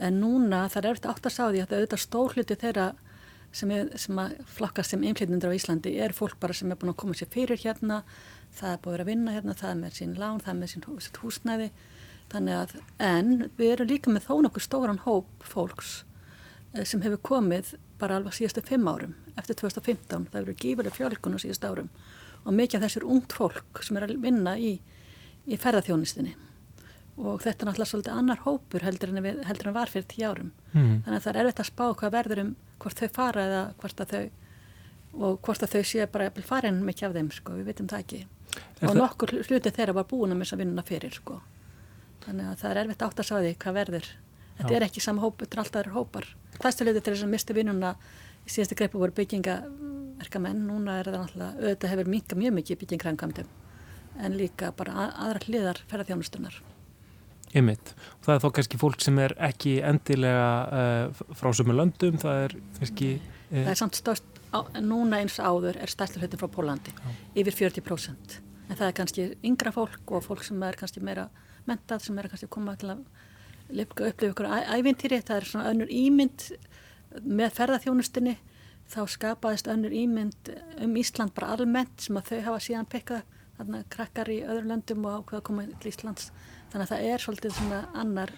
[0.00, 2.86] En núna það er eftir átt að sá því að auðvitað stórluti þeirra
[3.52, 4.20] sem, er, sem
[4.56, 7.60] flakkast sem einflýtnindur á Íslandi er fólk bara sem er búin að koma sér fyrir
[7.60, 8.02] hérna
[8.56, 10.86] það er búin að vinna hérna, það er með sín lán, það er með sín
[11.22, 11.70] húsnæði
[12.32, 16.02] þannig að, en við erum líka með þó nokkuð stóran hóp fólks
[16.74, 21.38] eh, sem hefur komið bara alveg síðastu fimm árum, eftir 2015 það eru gífurlega fjölkun
[21.38, 21.88] á síðastu árum.
[22.44, 24.76] Og mikið af þessir ungt fólk sem er að vinna í,
[25.48, 26.36] í ferðarþjónistinni
[27.18, 30.28] og þetta er náttúrulega svolítið annar hópur heldur en, við, heldur en var fyrir tíu
[30.28, 30.52] árum.
[30.70, 31.00] Mm.
[31.02, 34.02] þannig að það er erfitt að spá hvað verður um hvort þau fara eða hvort
[34.04, 37.88] að þau og hvort að þau séu bara farin mikið af þeim sko, við veitum
[37.90, 38.20] það ekki.
[38.54, 39.00] Er og það...
[39.00, 41.40] nokkur hluti þeirra var búin að missa vinnuna fyrir sko
[42.26, 44.10] þannig að það er erfitt átt að sá því hvað verður.
[44.58, 44.76] Þetta Já.
[44.76, 46.26] er ekki sama hóp, þetta er alltaf aðra hópar.
[46.58, 47.94] Þæstu hluti til þess að misti vinnuna
[48.42, 50.66] í síðastu greipu voru byggingaverkamenn.
[50.66, 53.56] Núna er það náttúrulega, auðvitað hefur minka mjög mikið byggingrangkamtum
[54.24, 56.58] en líka bara aðra hliðar ferðarþjónustunar
[57.56, 62.18] Ymmiðt, og það er þó kannski fólk sem er ekki endilega uh, frá sömu löndum,
[62.20, 64.40] það er kannski uh, Það er samt stórt,
[64.84, 67.14] núna eins áður er stærslu hlutin frá Pólandi Já.
[67.40, 68.38] yfir 40%
[68.68, 71.28] en það er kannski yngra fólk og fólk sem er kannski meira
[71.68, 73.04] mentað sem er kannski að koma til að
[73.84, 76.46] upplifa ykkur ævintýri, það er svona önnur ímynd
[77.24, 78.36] með ferðarþjónustinni
[78.88, 80.52] þá skapaðist önnur ímynd
[80.84, 83.26] um Ísland bara almennt sem að þau hafa síðan pekkað
[83.58, 86.30] þarna krakkar í öðrum löndum og ákveða að koma til Íslands.
[86.70, 88.32] Þannig að það er svolítið svona annar,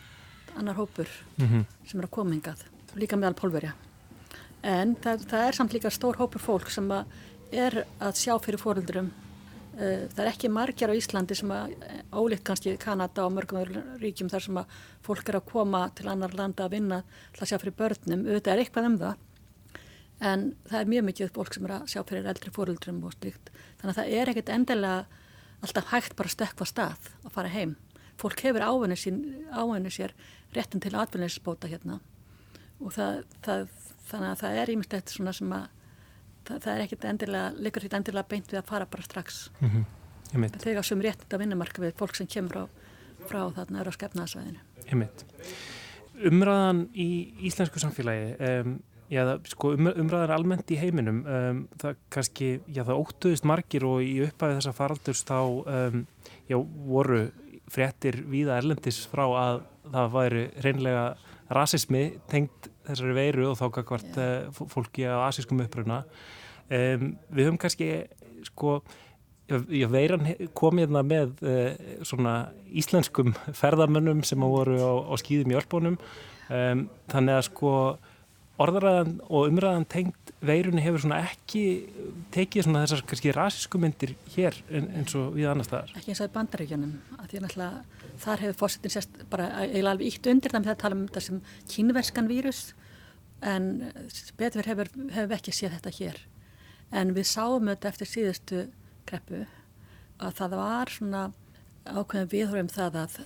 [0.57, 1.65] annar hópur mm -hmm.
[1.87, 2.65] sem er að koma hingað
[2.97, 3.73] líka meðal pólverja.
[4.63, 7.05] En það, það er samt líka stór hópur fólk sem að
[7.53, 9.13] er að sjá fyrir fóröldurum
[9.81, 13.97] það er ekki margir á Íslandi sem að eh, ólíkt kannski Kanada og mörgum öðrum
[14.03, 14.77] ríkjum þar sem að
[15.07, 17.03] fólk er að koma til annar landa að vinna
[17.33, 19.27] til að sjá fyrir börnum, auðvitað er eitthvað um það
[20.21, 23.51] en það er mjög mikið fólk sem er að sjá fyrir eldri fóröldrum og slíkt.
[23.81, 25.21] Þannig að það er ekkert endilega
[25.65, 27.77] alltaf hægt bara að stökka stað og fara heim.
[28.21, 30.13] Fólk hefur áhenni sér
[30.53, 32.01] réttin til atvinninsbóta hérna.
[32.81, 33.69] Og það, það,
[34.11, 35.69] þannig að það er eftir svona sem að
[36.51, 39.41] það, það er ekkert endilega, leikur ekkert endilega beint við að fara bara strax.
[39.61, 40.61] Mm -hmm.
[40.63, 42.65] þegar sem rétt að vinnumarka við fólk sem kemur á,
[43.27, 44.61] frá þarna öru á skefnaðsvæðinu
[46.21, 48.75] Umræðan í íslensku samfélagi um,
[49.11, 54.03] já, sko, um, umræðan almennt í heiminum um, það kannski, já það óttuðist margir og
[54.05, 56.05] í upphæfið þessa faraldurs þá um,
[56.51, 56.59] já,
[56.91, 57.23] voru
[57.71, 61.05] fréttir viða erlendis frá að það væri reynlega
[61.51, 64.61] rasismi tengt þessari veiru og þá kakvart yeah.
[64.71, 66.05] fólki á asískum uppruna
[66.71, 67.91] um, við höfum kannski
[68.47, 68.81] sko
[69.51, 71.73] já, veiran komið hérna með uh,
[72.07, 72.35] svona
[72.71, 77.75] íslenskum ferðamönnum sem voru á, á skýðum í Ölbónum um, þannig að sko
[78.61, 81.63] orðaræðan og umræðan tengt veirunni hefur svona ekki
[82.35, 85.95] tekið svona þessar kannski rasísku myndir hér eins og við annar staðar.
[85.97, 86.93] Ekki eins og í bandaríkjunum
[88.21, 91.07] þar hefur fórsetin sérst bara eiginlega alveg ítt undir það með það að tala um
[91.07, 91.41] þetta sem
[91.73, 92.63] kínverskan vírus
[93.41, 93.71] en
[94.41, 96.21] betur hefur, hefur ekki séð þetta hér
[96.91, 98.63] en við sáum þetta eftir síðustu
[99.09, 99.45] greppu
[100.21, 101.23] að það var svona
[101.89, 103.19] ákveðin viðhórum það að,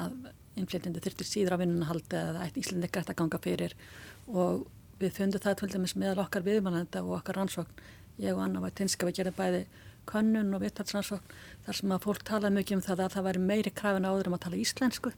[0.00, 0.14] að
[0.58, 3.76] innflytjandi þurfti síður á vinnunhaldi eða eitt Íslandi gætt að ganga fyrir.
[4.28, 4.66] Og
[5.00, 7.84] við fundum það til dæmis meðal okkar viðmannanda og okkar rannsókn.
[8.20, 9.62] Ég og Anna var tinska við gerðum bæði
[10.10, 11.36] könnun og viðtalsrannsókn
[11.66, 14.36] þar sem að fólk talaði mikið um það að það væri meiri krafin áður um
[14.36, 15.12] að tala íslensku.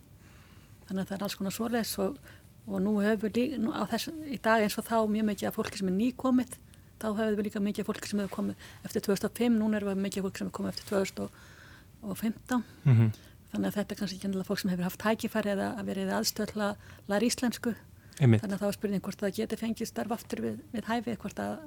[0.88, 2.18] Þannig að það er alls konar svoleis og,
[2.66, 5.98] og nú hefur líka, í dag eins og þá mjög mikið af fólki sem er
[5.98, 6.58] nýkomið
[7.02, 10.26] þá hefur við líka mikið fólki sem hefur komið eftir 2005, núna erum við mikið
[10.26, 13.10] fólki sem hefur komið eftir 2015 mm -hmm.
[13.52, 16.14] þannig að þetta er kannski ekki ennilega fólk sem hefur haft tækifæri eða að verið
[16.18, 16.76] aðstöðla að
[17.08, 17.74] læra íslensku
[18.20, 18.40] Einmitt.
[18.42, 21.38] þannig að þá er spurning hvort það geti fengið starf aftur við, við hæfi hvort
[21.38, 21.58] að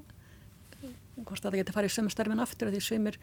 [1.23, 3.17] hvort að það geti farið í sömurstörfin aftur því sömur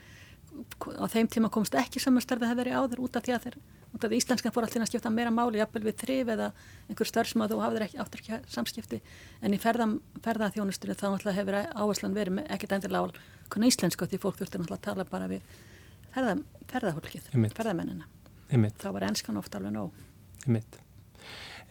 [0.98, 3.56] á þeim tíma komst ekki sömurstörfi það verið áður út af því að þeir
[3.92, 6.48] út af því íslenskan fór alltaf að skipta meira máli jafnvel við þrif eða
[6.88, 9.00] einhver að þú hafður ekki áttur ekki samskipti.
[9.44, 9.88] En í ferða,
[10.24, 14.80] ferðaþjónustunni þá náttúrulega hefur áherslan verið ekkert endilega á konar íslensku því fólk þurfti náttúrulega
[14.80, 15.44] að tala bara við
[16.14, 16.38] ferða,
[16.72, 18.08] ferðahólkið, ferðamennina.
[18.80, 20.00] Þá var ennskan ofta alveg nóg.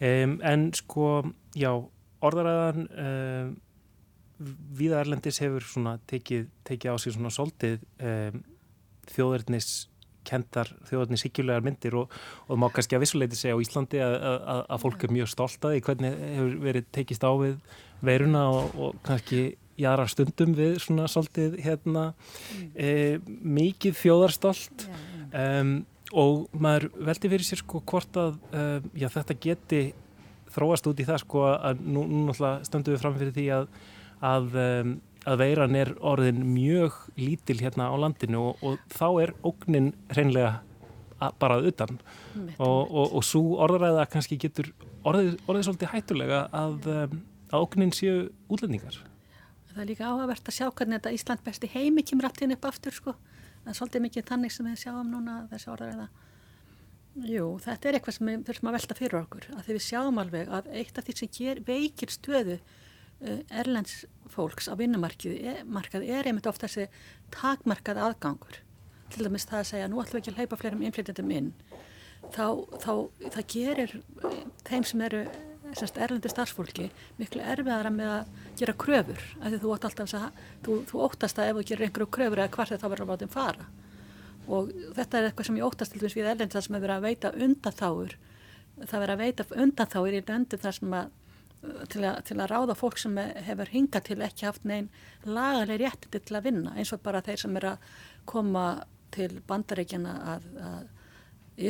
[0.01, 1.09] Um, En sko,
[1.57, 1.71] já
[2.21, 3.51] orðaræðan um,
[4.77, 8.39] Víða Erlendis hefur svona tekið, tekið á sig svona soldið um,
[9.15, 9.71] þjóðurnis
[10.27, 12.11] kendar þjóðurnis hyggjullegar myndir og,
[12.45, 14.17] og má kannski að vissuleiti segja á Íslandi að,
[14.83, 15.83] fólk er mjög stolt að því.
[15.87, 17.55] Hvernig hefur verið tekist á við
[18.05, 19.41] veiruna og, og kannski
[19.81, 22.11] jara stundum við svona soldið hérna
[22.75, 24.85] e, mikið þjóðarstolt?
[25.31, 25.79] Um,
[26.11, 29.81] og maður veldi fyrir sér sko hvort að um, já, þetta geti
[30.51, 33.69] þróast út í það sko að nú, nú náttúrulega stöndum við fram fyrir því að
[34.21, 34.91] að, um,
[35.29, 40.61] að veiran er orðin mjög lítil hérna á landinu og, og þá er ógnin hreinlega
[41.39, 41.99] bara utan
[42.33, 44.71] mitt, og, og, og svo orðræða kannski getur
[45.05, 48.15] orðið, orðið svolítið hættulega að, um, að ógnin séu
[48.49, 48.97] útlendingar.
[49.71, 52.97] Það er líka áhugavert að sjá hvernig þetta Ísland besti heimi kemur alltaf upp aftur
[52.97, 53.15] sko.
[53.61, 56.07] Er svolítið mikið tannig sem við sjáum núna þessi orðræða.
[57.27, 59.47] Jú, þetta er eitthvað sem við þurfum að velta fyrir okkur.
[59.53, 62.57] Að því við sjáum alveg að eitt af því sem ger, veikir stöðu
[63.21, 66.87] erlends fólks á vinnumarkaði er, einmitt ofta þessi
[67.35, 68.61] takmarkað aðgangur.
[69.11, 71.53] Til dæmis það að segja nú ætlum við ekki að hleypa fleirum innflytjandum inn.
[72.31, 72.45] Þá,
[72.79, 72.93] þá
[73.33, 75.23] það gerir uh, þeim sem eru
[75.71, 80.25] erlendi starfsfólki miklu erfiðara með að gera kröfur því þú alltaf að
[80.65, 83.25] þú, þú óttast að ef þú gerir einhverju kröfur eða hvart þá verður að láta
[83.25, 83.67] þeim fara
[84.51, 86.97] og þetta er eitthvað sem ég óttast til dæmis við erlendi þar sem hefur verið
[86.97, 88.17] að veita undanþáur
[88.81, 91.11] það verður að veita undanþáur í löndum þar sem að
[91.61, 94.89] til að, til að ráða fólk sem hefur hingað til ekki haft neinn
[95.27, 97.91] lagaleg réttindi til að vinna eins og bara þeir sem er að
[98.29, 98.65] koma
[99.13, 100.89] til bandaríkjana að, að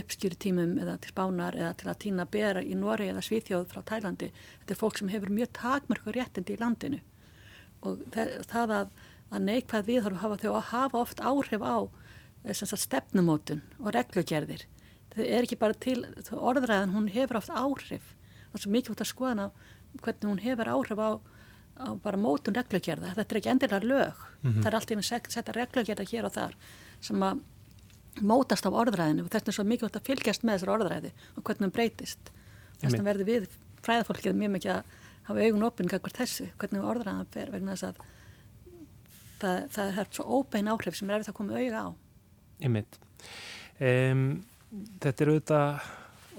[0.02, 4.30] uppskýrutímum eða til spánar eða til að týna bera í Nóri eða Svíþjóð frá Tælandi.
[4.62, 7.02] Þetta er fólk sem hefur mjög takmörku réttindi í landinu
[7.82, 8.90] og það að,
[9.34, 11.78] að neikvæð við þarf að hafa þau að hafa oft áhrif á
[12.46, 14.68] eh, stefnumótun og reglugerðir.
[15.12, 15.98] Það er ekki bara til,
[16.32, 18.14] orðræðan hún hefur oft áhrif
[18.52, 19.48] og svo mikið út að skoðana
[20.00, 21.10] hvernig hún hefur áhrif á,
[21.82, 23.16] á bara mótun reglugerða.
[23.18, 24.14] Þetta er ekki endilega lög.
[24.42, 24.62] Mm -hmm.
[24.62, 26.56] Það er alltaf að setja reglugerða hér og þar
[27.02, 27.42] sem að
[28.20, 31.68] mótast af orðræðinu og þetta er svo mikilvægt að fylgjast með þessar orðræði og hvernig
[31.68, 32.32] það breytist
[32.82, 33.48] þess að verður við
[33.86, 34.98] fræðafólkið mjög mikið að
[35.30, 38.02] hafa augun opinn hvert þessu, hvernig orðræðan fer vegna þess að
[39.42, 41.90] það, það er svo óbein áhrif sem er að koma auga á
[43.80, 44.30] um,
[45.04, 45.88] Þetta eru auðvitað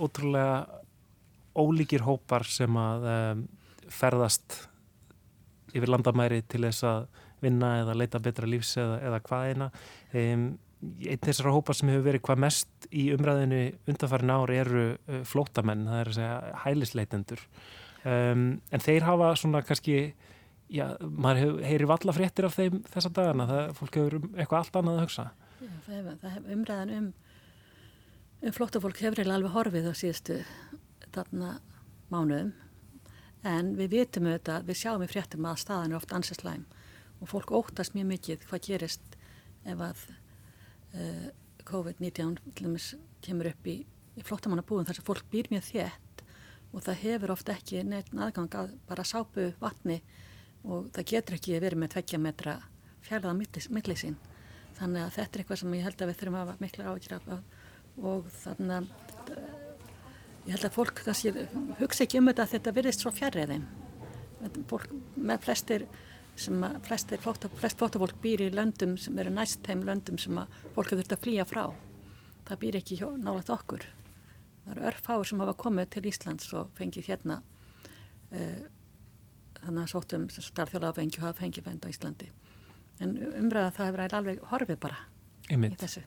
[0.01, 0.82] ótrúlega
[1.59, 3.47] ólíkir hópar sem að um,
[3.93, 4.59] ferðast
[5.73, 7.07] yfir landamæri til þess að
[7.43, 9.71] vinna eða leita betra lífs eða, eða hvað eina.
[10.13, 10.47] Um,
[10.83, 15.87] einn þessara hópa sem hefur verið hvað mest í umræðinu undanfærin ár eru uh, flótamenn,
[15.89, 17.47] það er að segja hælisleitendur.
[18.03, 19.97] Um, en þeir hafa svona kannski
[20.73, 24.79] já, maður heyri valla fréttir af þeim þessa dagana, það fólk hefur um eitthvað allt
[24.81, 25.27] annað að hugsa.
[25.63, 27.09] Já, það hef, það hef, umræðan um,
[28.43, 30.41] um flótafólk hefur alveg horfið á síðustu
[31.15, 31.57] þarna
[32.13, 32.53] mánuðum.
[33.43, 36.67] En við vitum auðvitað, við sjáum í fréttum að staðan er oft anseslæm
[37.23, 39.17] og fólk óttast mjög mikið hvað gerist
[39.67, 40.03] ef að
[40.95, 41.29] uh,
[41.69, 42.39] COVID-19
[43.23, 43.77] kemur upp í,
[44.19, 46.25] í flottamannabúðum þar sem fólk býr mjög þétt
[46.73, 50.01] og það hefur ofta ekki neitt aðgang að bara sápu vatni
[50.63, 52.59] og það getur ekki verið með tveggja metra
[53.03, 54.19] fjarlaða milli sín.
[54.79, 57.29] Þannig að þetta er eitthvað sem ég held að við þurfum að mikla ágjur af
[58.03, 59.62] og þannig að
[60.47, 61.33] ég held að fólk kannski
[61.79, 63.67] hugsa ekki um þetta að þetta virðist svo fjarriðin
[64.71, 65.87] fólk með flestir
[66.39, 70.39] sem að flest, flóta, flest flótafólk býr í löndum sem eru næst þeim löndum sem
[70.41, 71.65] að fólk þurft að flýja frá.
[72.49, 73.85] Það býr ekki nálega okkur.
[74.63, 78.63] Það eru örfáur sem hafa komið til Íslands og fengið hérna uh,
[79.61, 82.31] þannig að sótum starfþjóla áfengi og hafa fengið vend á Íslandi.
[83.03, 84.99] En umræða það hefur alveg horfið bara
[85.51, 85.77] Einmitt.
[85.77, 86.05] í þessu.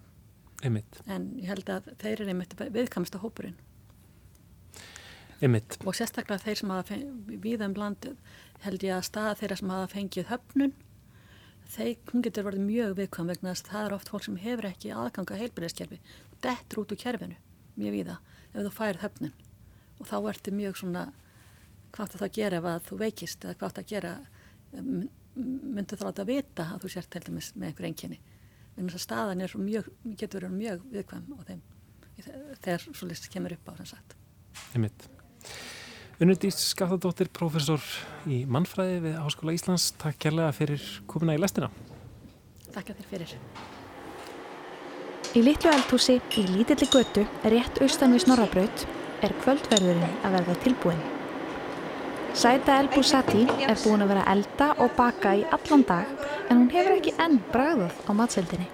[0.63, 1.01] Einmitt.
[1.05, 3.57] En ég held að þeir eru einmitt viðkamsta hópurinn.
[5.45, 5.77] Einmitt.
[5.85, 6.97] Og sérstaklega þeir sem hafa
[7.43, 8.35] viða um landið
[8.65, 10.73] held ég að staða þeirra sem hafa fengið höfnun
[11.75, 14.69] þeir, hún getur verið mjög viðkvæm vegna þess að það er oft fólk sem hefur
[14.69, 15.99] ekki aðganga heilbyrðiskerfi,
[16.41, 17.37] dettur út úr kerfinu
[17.75, 18.17] mjög víða
[18.53, 19.35] ef þú færið höfnun.
[19.99, 21.05] Og þá ertu mjög svona
[21.95, 24.13] hvað það gera ef að þú veikist eða hvað það gera
[25.35, 28.19] myndu þá að vita að þú sért til dæmis með einhver enginni
[28.75, 29.89] en þess að staðan er mjög,
[30.19, 31.63] getur verið mjög viðkvæm þeim
[32.63, 34.15] þegar svo list kemur upp á þess að
[34.75, 35.07] Einmitt
[36.15, 37.81] Unnudís Skaftadóttir, professor
[38.23, 39.89] í mannfræði við Háskóla Íslands.
[39.99, 41.67] Takk kærlega fyrir komina í lestina.
[42.71, 43.33] Takk þér fyrir.
[45.35, 48.85] Í litlu eldhúsi í lítilli götu, rétt austan við Snorrabraut,
[49.27, 51.03] er kvöldverðurinn að verða tilbúin.
[52.31, 56.15] Sæta El Busati er búin að vera að elda og baka í allan dag
[56.47, 58.69] en hún hefur ekki enn bragðað á matseldinni.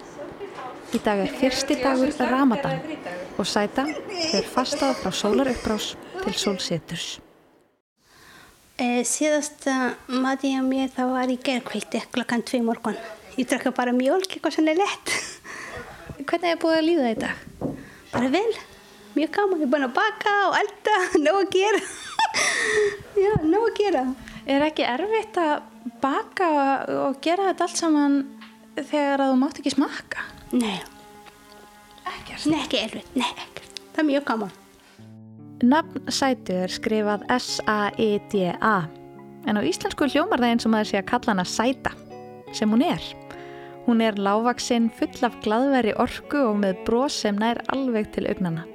[0.94, 2.86] Í dag er fyrsti dagur Ramadan
[3.34, 3.88] og Sæta
[4.30, 7.18] er fastað frá sólaruppbrás til sólseturs.
[8.80, 12.96] Eh, síðasta mati á mér það var í gerðkvöldi klokkan 2 morgun.
[13.36, 15.12] Ég drakka bara mjölk, eitthvað svona lett.
[16.28, 17.42] Hvernig er búið að líða dag?
[18.12, 18.52] Bara vel,
[19.16, 19.60] mjög gaman.
[19.60, 20.96] Ég er búin að baka og elda,
[21.26, 21.82] nóg að gera.
[23.26, 24.06] Já, nóg að gera.
[24.48, 25.52] Er ekki erfitt að
[26.02, 26.48] baka
[27.04, 28.18] og gera þetta allt saman
[28.78, 30.24] þegar að þú mátt ekki smakka?
[30.56, 30.80] Nei.
[32.08, 32.48] Ekkert?
[32.48, 33.14] Nei, ekki erfitt.
[33.20, 33.84] Nei, ekkert.
[33.92, 34.58] Það er mjög gaman.
[35.62, 38.78] Nafn Sætu er skrifað S-A-I-D-A
[39.46, 41.92] en á íslensku hljómar það eins og maður sé að kalla hana Sæta
[42.50, 43.04] sem hún er.
[43.86, 48.66] Hún er lágvaksinn full af gladveri orku og með brós sem nær alveg til augnana.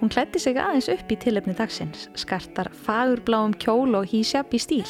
[0.00, 4.88] Hún klætti sig aðeins upp í tilöfni dagsins, skartar fagurbláum kjól og hísjab í stíl.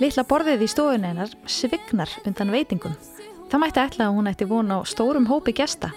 [0.00, 2.96] Littla borðið í stofun einar svignar undan veitingum.
[3.52, 5.92] Það mætti ætla að hún ætti vona á stórum hópi gesta.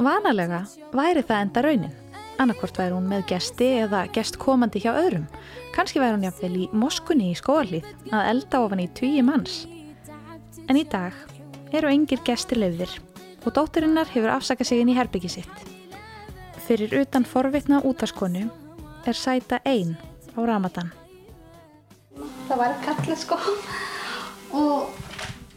[0.00, 0.64] Vanalega
[0.96, 1.99] væri það enda raunin.
[2.40, 5.26] Annarkvort væri hún með gesti eða gest komandi hjá öðrum.
[5.74, 9.66] Kanski væri hún jafnvel í moskunni í skóarlið að elda ofan í tugi manns.
[10.70, 11.12] En í dag
[11.76, 12.94] eru engir gestir lefðir
[13.44, 15.66] og dótturinnar hefur afsakað sig inn í herbyggi sitt.
[16.64, 18.46] Fyrir utan forvitna útaskonu
[19.04, 19.96] er sæta einn
[20.32, 20.92] á ramadan.
[22.48, 23.38] Það var kalla sko
[24.56, 25.09] og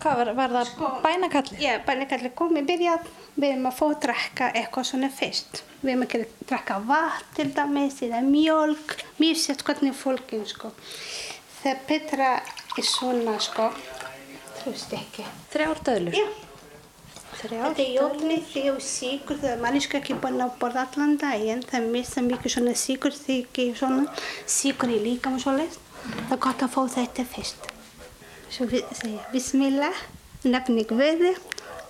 [0.04, 1.58] Hvað var, var það sko, bænakalli?
[1.64, 3.06] Já, bænakalli kom í byrjað.
[3.38, 5.62] Við erum að fá að drekka eitthvað svona fyrst.
[5.80, 10.74] Við erum að drekka vatn til dæmis eða mjölk mjög sett hvernig fólkin sko.
[11.62, 13.70] Það betra er svona sko
[14.60, 15.24] trúst ekki.
[15.56, 16.20] Þrjár döðlur?
[16.20, 16.28] Já.
[17.34, 21.64] Þetta er jótni þegar síkur þegar manniska ekki búin að borða allan daginn.
[21.64, 24.26] Það er mista mikið svona síkur þegar ekki svona.
[24.60, 25.80] Síkur í líka og svoleiðis.
[26.10, 27.73] Það er gott að fá þetta fyrst
[28.54, 29.96] Við segja Bismillah
[30.46, 31.34] nafni Guði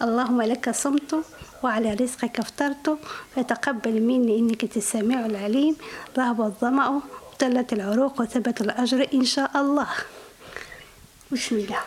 [0.02, 1.24] اللهم لك صمت
[1.64, 2.98] وعلى رزقك افطرت
[3.36, 5.76] فتقبل مني انك السميع العليم
[6.18, 9.90] ذهب الظمأ وابتلت العروق وثبت الاجر ان شاء الله
[11.32, 11.84] بسم الله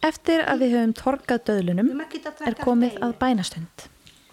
[0.00, 1.88] Eftir að við höfum torkað döðlunum
[2.48, 3.82] er komið að bænastund.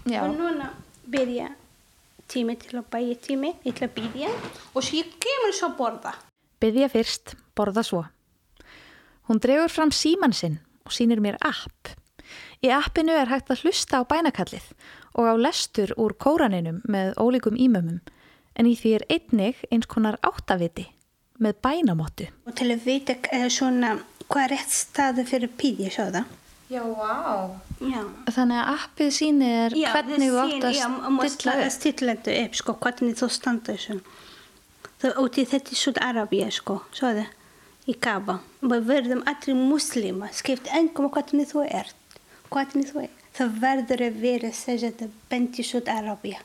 [0.07, 0.21] Já.
[0.23, 0.69] Og núna
[1.03, 1.49] byrja
[2.31, 4.29] tími til að bæja tími, ég ætla að byrja
[4.71, 6.13] og svo ég kemur svo að borða.
[6.63, 8.05] Byrja fyrst, borða svo.
[9.27, 11.93] Hún dregur fram síman sinn og sínir mér app.
[12.63, 14.71] Í appinu er hægt að hlusta á bænakallið
[15.17, 17.99] og á lestur úr kóraninum með ólíkum ímömmum
[18.57, 20.87] en í því er einnig eins konar áttaviti
[21.37, 22.27] með bænamottu.
[22.47, 23.17] Og til að vita
[23.53, 23.97] svona
[24.27, 26.35] hvað er rétt staði fyrir píði, svo það.
[26.67, 27.11] Já, vá.
[27.79, 28.01] Já.
[28.35, 30.79] Þannig að appið sínir hvernig þú átt að
[31.31, 31.61] stilla upp.
[31.63, 33.99] Já, stilla þetta upp, sko, hvernig þú standa þessu.
[34.97, 37.29] Það úti þetta er svona Arabíu, sko, svo það,
[37.87, 38.41] í Kaaba.
[38.61, 42.19] Við verðum allir muslima, skipt engum hvernig þú ert,
[42.51, 43.25] hvernig þú ert.
[43.37, 46.39] Það verður að vera segjað bent í svona Arabíu.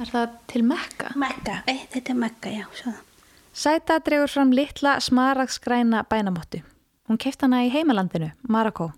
[0.00, 1.10] Er það til Mekka?
[1.18, 3.00] Mekka, eh, þetta er Mekka, já, svo það.
[3.52, 6.62] Sæta dregur fram litla smaragsgræna bænamottu.
[7.08, 8.92] Hún keft hana í heimalandinu, Marokko.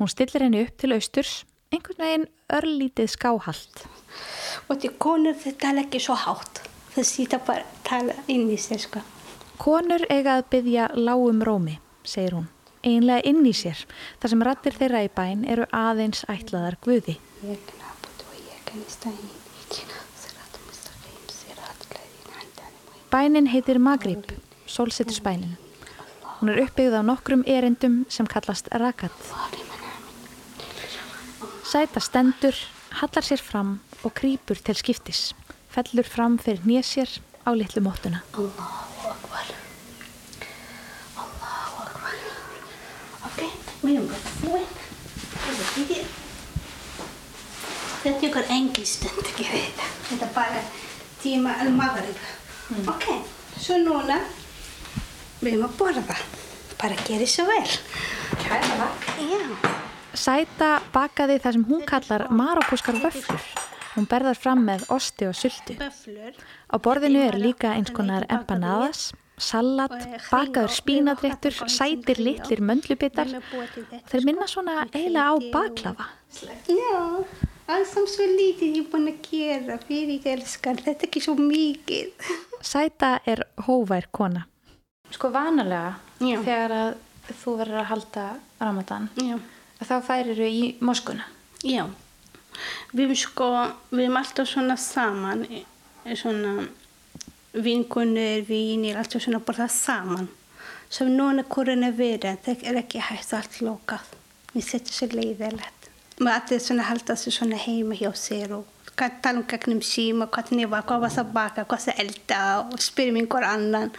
[0.00, 3.84] Hún stillir henni upp til austurs, einhvern veginn örlítið skáhalt.
[4.68, 6.64] Og til konur þau tala ekki svo hátt.
[6.96, 9.04] Það sýta bara tala inn í sér, sko.
[9.62, 12.48] Konur eiga að byggja lágum rómi, segir hún.
[12.82, 13.78] Einlega inn í sér,
[14.18, 17.14] þar sem rattir þeirra í bæn eru aðeins ætlaðar guði.
[23.12, 24.34] Bænin heitir Magrib,
[24.66, 25.54] sólsettisbænin.
[26.40, 29.14] Hún er uppbyggð á nokkrum erindum sem kallast rakat.
[31.62, 32.58] Sæta stendur,
[32.98, 35.28] hallar sér fram og krýpur til skiptis.
[35.70, 38.26] Fellur fram fyrir nýjasér á litlu móttuna.
[38.34, 38.91] Allahu
[43.82, 44.68] við erum bara búinn.
[48.02, 49.90] Þetta er ykkur engi stund að gera þetta.
[50.08, 50.62] Þetta er bara
[51.22, 52.22] tíma al-Maghrib.
[52.72, 52.88] Mm.
[52.90, 53.06] Ok,
[53.58, 54.18] svo núna
[55.42, 56.18] við erum að borða.
[56.82, 57.76] Bara gera svo vel.
[58.42, 58.92] Kæra það.
[59.30, 59.72] Já.
[60.12, 63.44] Sæta bakaði það sem hún kallar marokúskar vöflur.
[63.94, 65.76] Hún berðar fram með osti og sultu.
[65.80, 66.36] Vöflur.
[66.68, 69.94] Á borðinu er líka eins konar empanadas, salat,
[70.30, 73.30] bakaður spínadréttur, sætir litlir möndlubitar.
[74.10, 76.08] Þeir minna svona eiginlega á baklafa.
[76.68, 77.02] Já,
[77.72, 80.80] alls sem svo lítið ég er búin að gera fyrir elskar.
[80.80, 82.32] Þetta er ekki svo mikið.
[82.62, 84.46] Sæta er hóvær kona.
[85.12, 86.38] Sko vanalega Já.
[86.40, 86.92] þegar að
[87.42, 88.26] þú verður að halda
[88.60, 89.36] Ramadan Já.
[89.82, 91.26] þá færir þú í moskuna
[91.62, 91.84] Já,
[92.92, 93.48] við erum sko,
[93.92, 95.44] við erum alltaf svona saman,
[96.18, 96.66] svona
[97.52, 100.28] vinkunir, vinir, alltaf svona borða saman.
[100.92, 104.10] Svo núna koronavirun, það er ekki hægt allt lokað.
[104.52, 105.88] Við setjum sér leiðilegt.
[106.20, 110.68] Maður allir svona halda sig svona heima hjá sér og tala um gegnum síma, hvernig
[110.70, 113.94] var, hvað var það baka, hvað það elda og spyrjum einhver annan.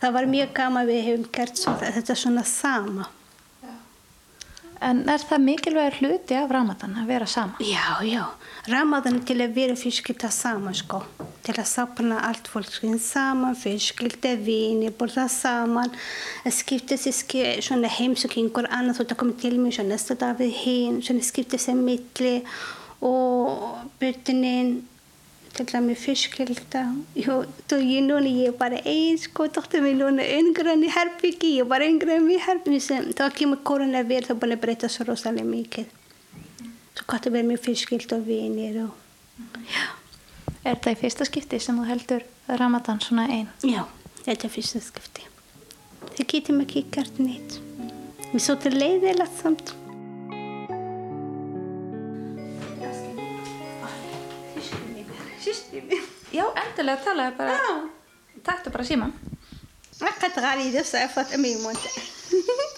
[0.00, 3.06] Það var mjög gaman við hefum gert þetta svona sama.
[4.84, 7.56] En er það mikilvægur hluti af Ramadan að vera saman?
[7.64, 8.24] Já, já.
[8.68, 11.00] Ramadan til að vera fjölskylda saman sko.
[11.46, 15.94] Til að sapna allt fólkskinn saman, fjölskylda, vini, borða saman.
[16.52, 21.00] Skipta sér svona heimsók einhver annað, þú koma til mig svo næsta dag við hinn,
[21.02, 22.36] svona skipta sér milli
[23.00, 24.76] og byrjunin
[25.56, 25.94] til dæmi.
[27.66, 31.56] Þú ég núna, ég er bara eins sko, dóttur mér núna yngre enn í herbyggi,
[31.58, 33.14] ég er bara yngre enn í herbyggi.
[33.16, 35.94] Þá kemur koronavirð, það er búin að breyta svo rosalega mikið.
[36.96, 38.92] Svo gott að vera með fjölskylda og vinir og.
[40.66, 42.24] Er þetta í fyrsta skipti sem þú heldur
[42.58, 43.48] Ramadan svona einn?
[43.62, 43.84] Já,
[44.24, 45.26] þetta er fyrsta skipti.
[46.16, 47.58] Það getur maður ekki gert neitt.
[48.32, 49.74] Mér svo til leiðilegt samt.
[56.35, 57.57] Já, endilega talaðu bara.
[58.43, 59.13] Takktu bara síman.
[60.01, 61.77] أكد غالي لسه أفت أمي مونت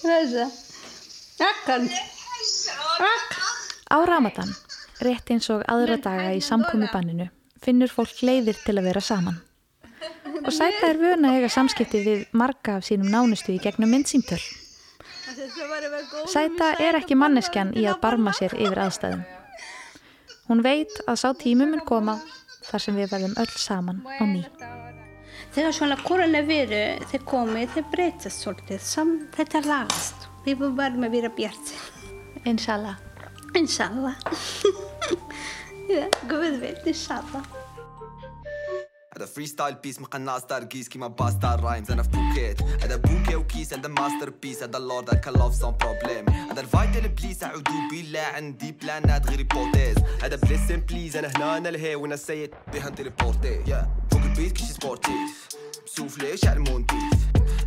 [0.05, 0.47] رجع
[1.41, 1.89] أكد
[3.93, 4.49] Á Ramadan,
[4.99, 7.27] rétt eins og aðra daga í samkomi banninu,
[7.63, 9.37] finnur fólk leiðir til að vera saman.
[10.43, 14.41] Og Sæta er vöna að eiga samskipti við marga af sínum nánustu í gegnum myndsýmtöl.
[16.33, 19.23] Sæta er ekki manneskjan í að barma sér yfir aðstæðum.
[20.49, 22.17] Hún veit að sá tímum mun koma
[22.68, 24.42] þar sem við verðum öll saman á ný.
[25.54, 30.28] Þegar svona koronaviru þeir komið, þeir breytast svolítið, sam, þetta lagast.
[30.44, 31.72] Við verðum að vera bjart.
[32.48, 32.98] Inshallah.
[33.58, 34.16] Inshallah.
[36.30, 37.57] Guð veit, inshallah.
[39.18, 43.74] هذا فريستايل بيس مقنع ستار كيس كيما باستار رايمز أنا في بوكيت هذا بوكي وكيس
[43.74, 48.72] هذا ماستر بيس هذا اللورد هكا لوف سون بروبليم هذا الفايت بليس أعوذ بالله عندي
[48.72, 53.90] بلانات غير هيبوتيز هذا بليسن بليز أنا هنا أنا الهي وأنا سيد بها تيليبورتي يا
[54.10, 55.48] فوق البيت كيشي سبورتيف
[55.86, 57.12] مسوفلي شعل مونتيف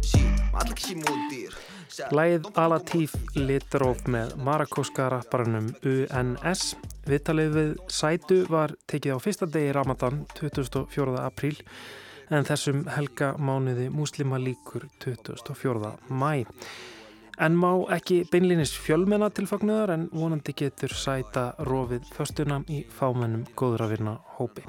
[0.02, 1.56] شي ما عطلك شي مدير.
[1.91, 6.75] Læð Alatif Litróf með marakóska rapparanum UNS.
[7.03, 11.17] Viðtalið við Sætu var tekið á fyrsta degi Ramadan 24.
[11.19, 11.57] apríl
[12.31, 15.91] en þessum helga mánuði muslima líkur 24.
[16.07, 16.45] mæ.
[17.41, 24.15] En má ekki beinlinis fjölmenna tilfagnuðar en vonandi getur Sæta rofið föstuna í fámennum góðravirna
[24.37, 24.63] hópi.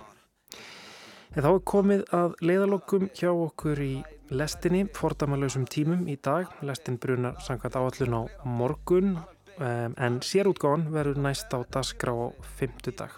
[1.36, 3.92] En þá er komið að leiðalokum hjá okkur í
[4.33, 6.51] lestinni, fordamalösum tímum í dag.
[6.66, 9.16] Lestin brunar samkvæmt áallun á morgun
[9.61, 13.12] en sérútgáðan verður næst á dasgrá á fymtudag.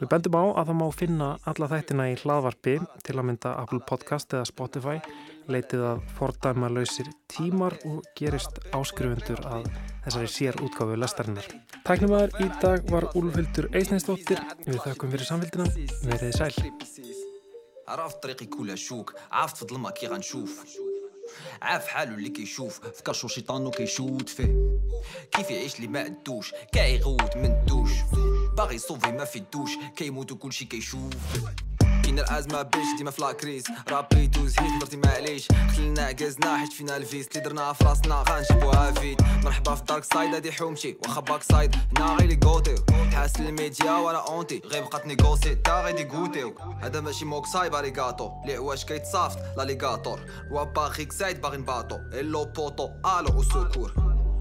[0.00, 2.74] Við bendum á að það má finna alla þættina í hlaðvarpi
[3.06, 4.98] til að mynda Apple Podcast eða Spotify
[5.50, 9.66] leitið að fordæmalösir tímar og gerist áskrifendur að
[10.04, 11.50] þessari sér útgáfu lestarinnar.
[11.86, 14.42] Tæknumæður í dag var Úlfhildur Eisneinsdóttir.
[14.66, 15.68] Við þakkum fyrir samfélgina.
[16.06, 17.21] Verðið sæl.
[18.00, 19.14] عرفت طريقي كلها شوك.
[19.32, 20.64] عرفت في ظلمة كي غنشوف؟
[21.62, 24.78] عارف حالو اللي كيشوف فكر شو شيطانو كيشوت فيه.
[25.30, 27.90] كيف يعيش اللي ما عدوش كاع يغوت من الدوش
[28.56, 31.12] باغي يصوفي ما في الدوش كيموت وكلشي كيشوف.
[32.02, 33.64] كاين الازمة بيش ديما في لاكريز.
[33.90, 38.24] رابيت وزهيت درتي معليش خلينا عكازنا حيت فينا الفيس اللي درناها في راسنا.
[38.28, 39.22] غنجيبوها فيت.
[39.44, 40.96] مرحبا في دارك سايد هادي حومتي.
[41.02, 42.74] واخا باك سايد هنا غير لي كوتيو
[43.14, 45.54] حاس الميديا ولا اونتي غير بقات نيغوسي.
[45.54, 51.56] تا غيدي كوتيو هذا ماشي موكساي باريغاتو لي عواش كيتصافت لاليغاتور وا باغيك سايد باغي
[51.56, 51.96] نباطو.
[51.96, 52.88] اللو بوطو
[53.18, 53.92] ألو وسكور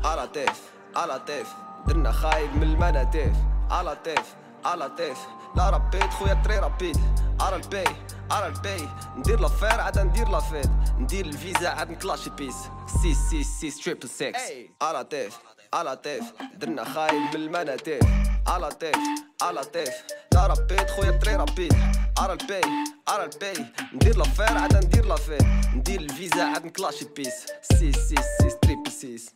[0.03, 0.61] على تيف
[0.95, 1.47] على تيف
[1.87, 3.35] درنا خايب من المناتيف.
[3.69, 4.35] على تيف
[4.65, 5.17] على تيف
[5.55, 6.97] لا ربيت خويا تري ربيت.
[7.41, 7.83] على البي
[8.31, 12.55] على البي ندير لافير عاد ندير لافيت ندير الفيزا عاد نكلاشي بيس.
[13.01, 14.41] سي سي سي تريبل سكس
[14.81, 15.39] على تيف
[15.73, 16.23] على تيف
[16.55, 18.03] درنا خايب من المناتيف
[18.47, 18.97] على تيف
[19.41, 19.93] على تيف
[20.33, 21.73] لا ربيت خويا تري ربيت.
[22.19, 22.61] على البي
[23.07, 25.43] على البي ندير لافير عاد ندير لافيت
[25.75, 27.45] ندير الفيزا عاد نكلاشي بيس.
[27.61, 29.35] سي سي سي تريبل سيس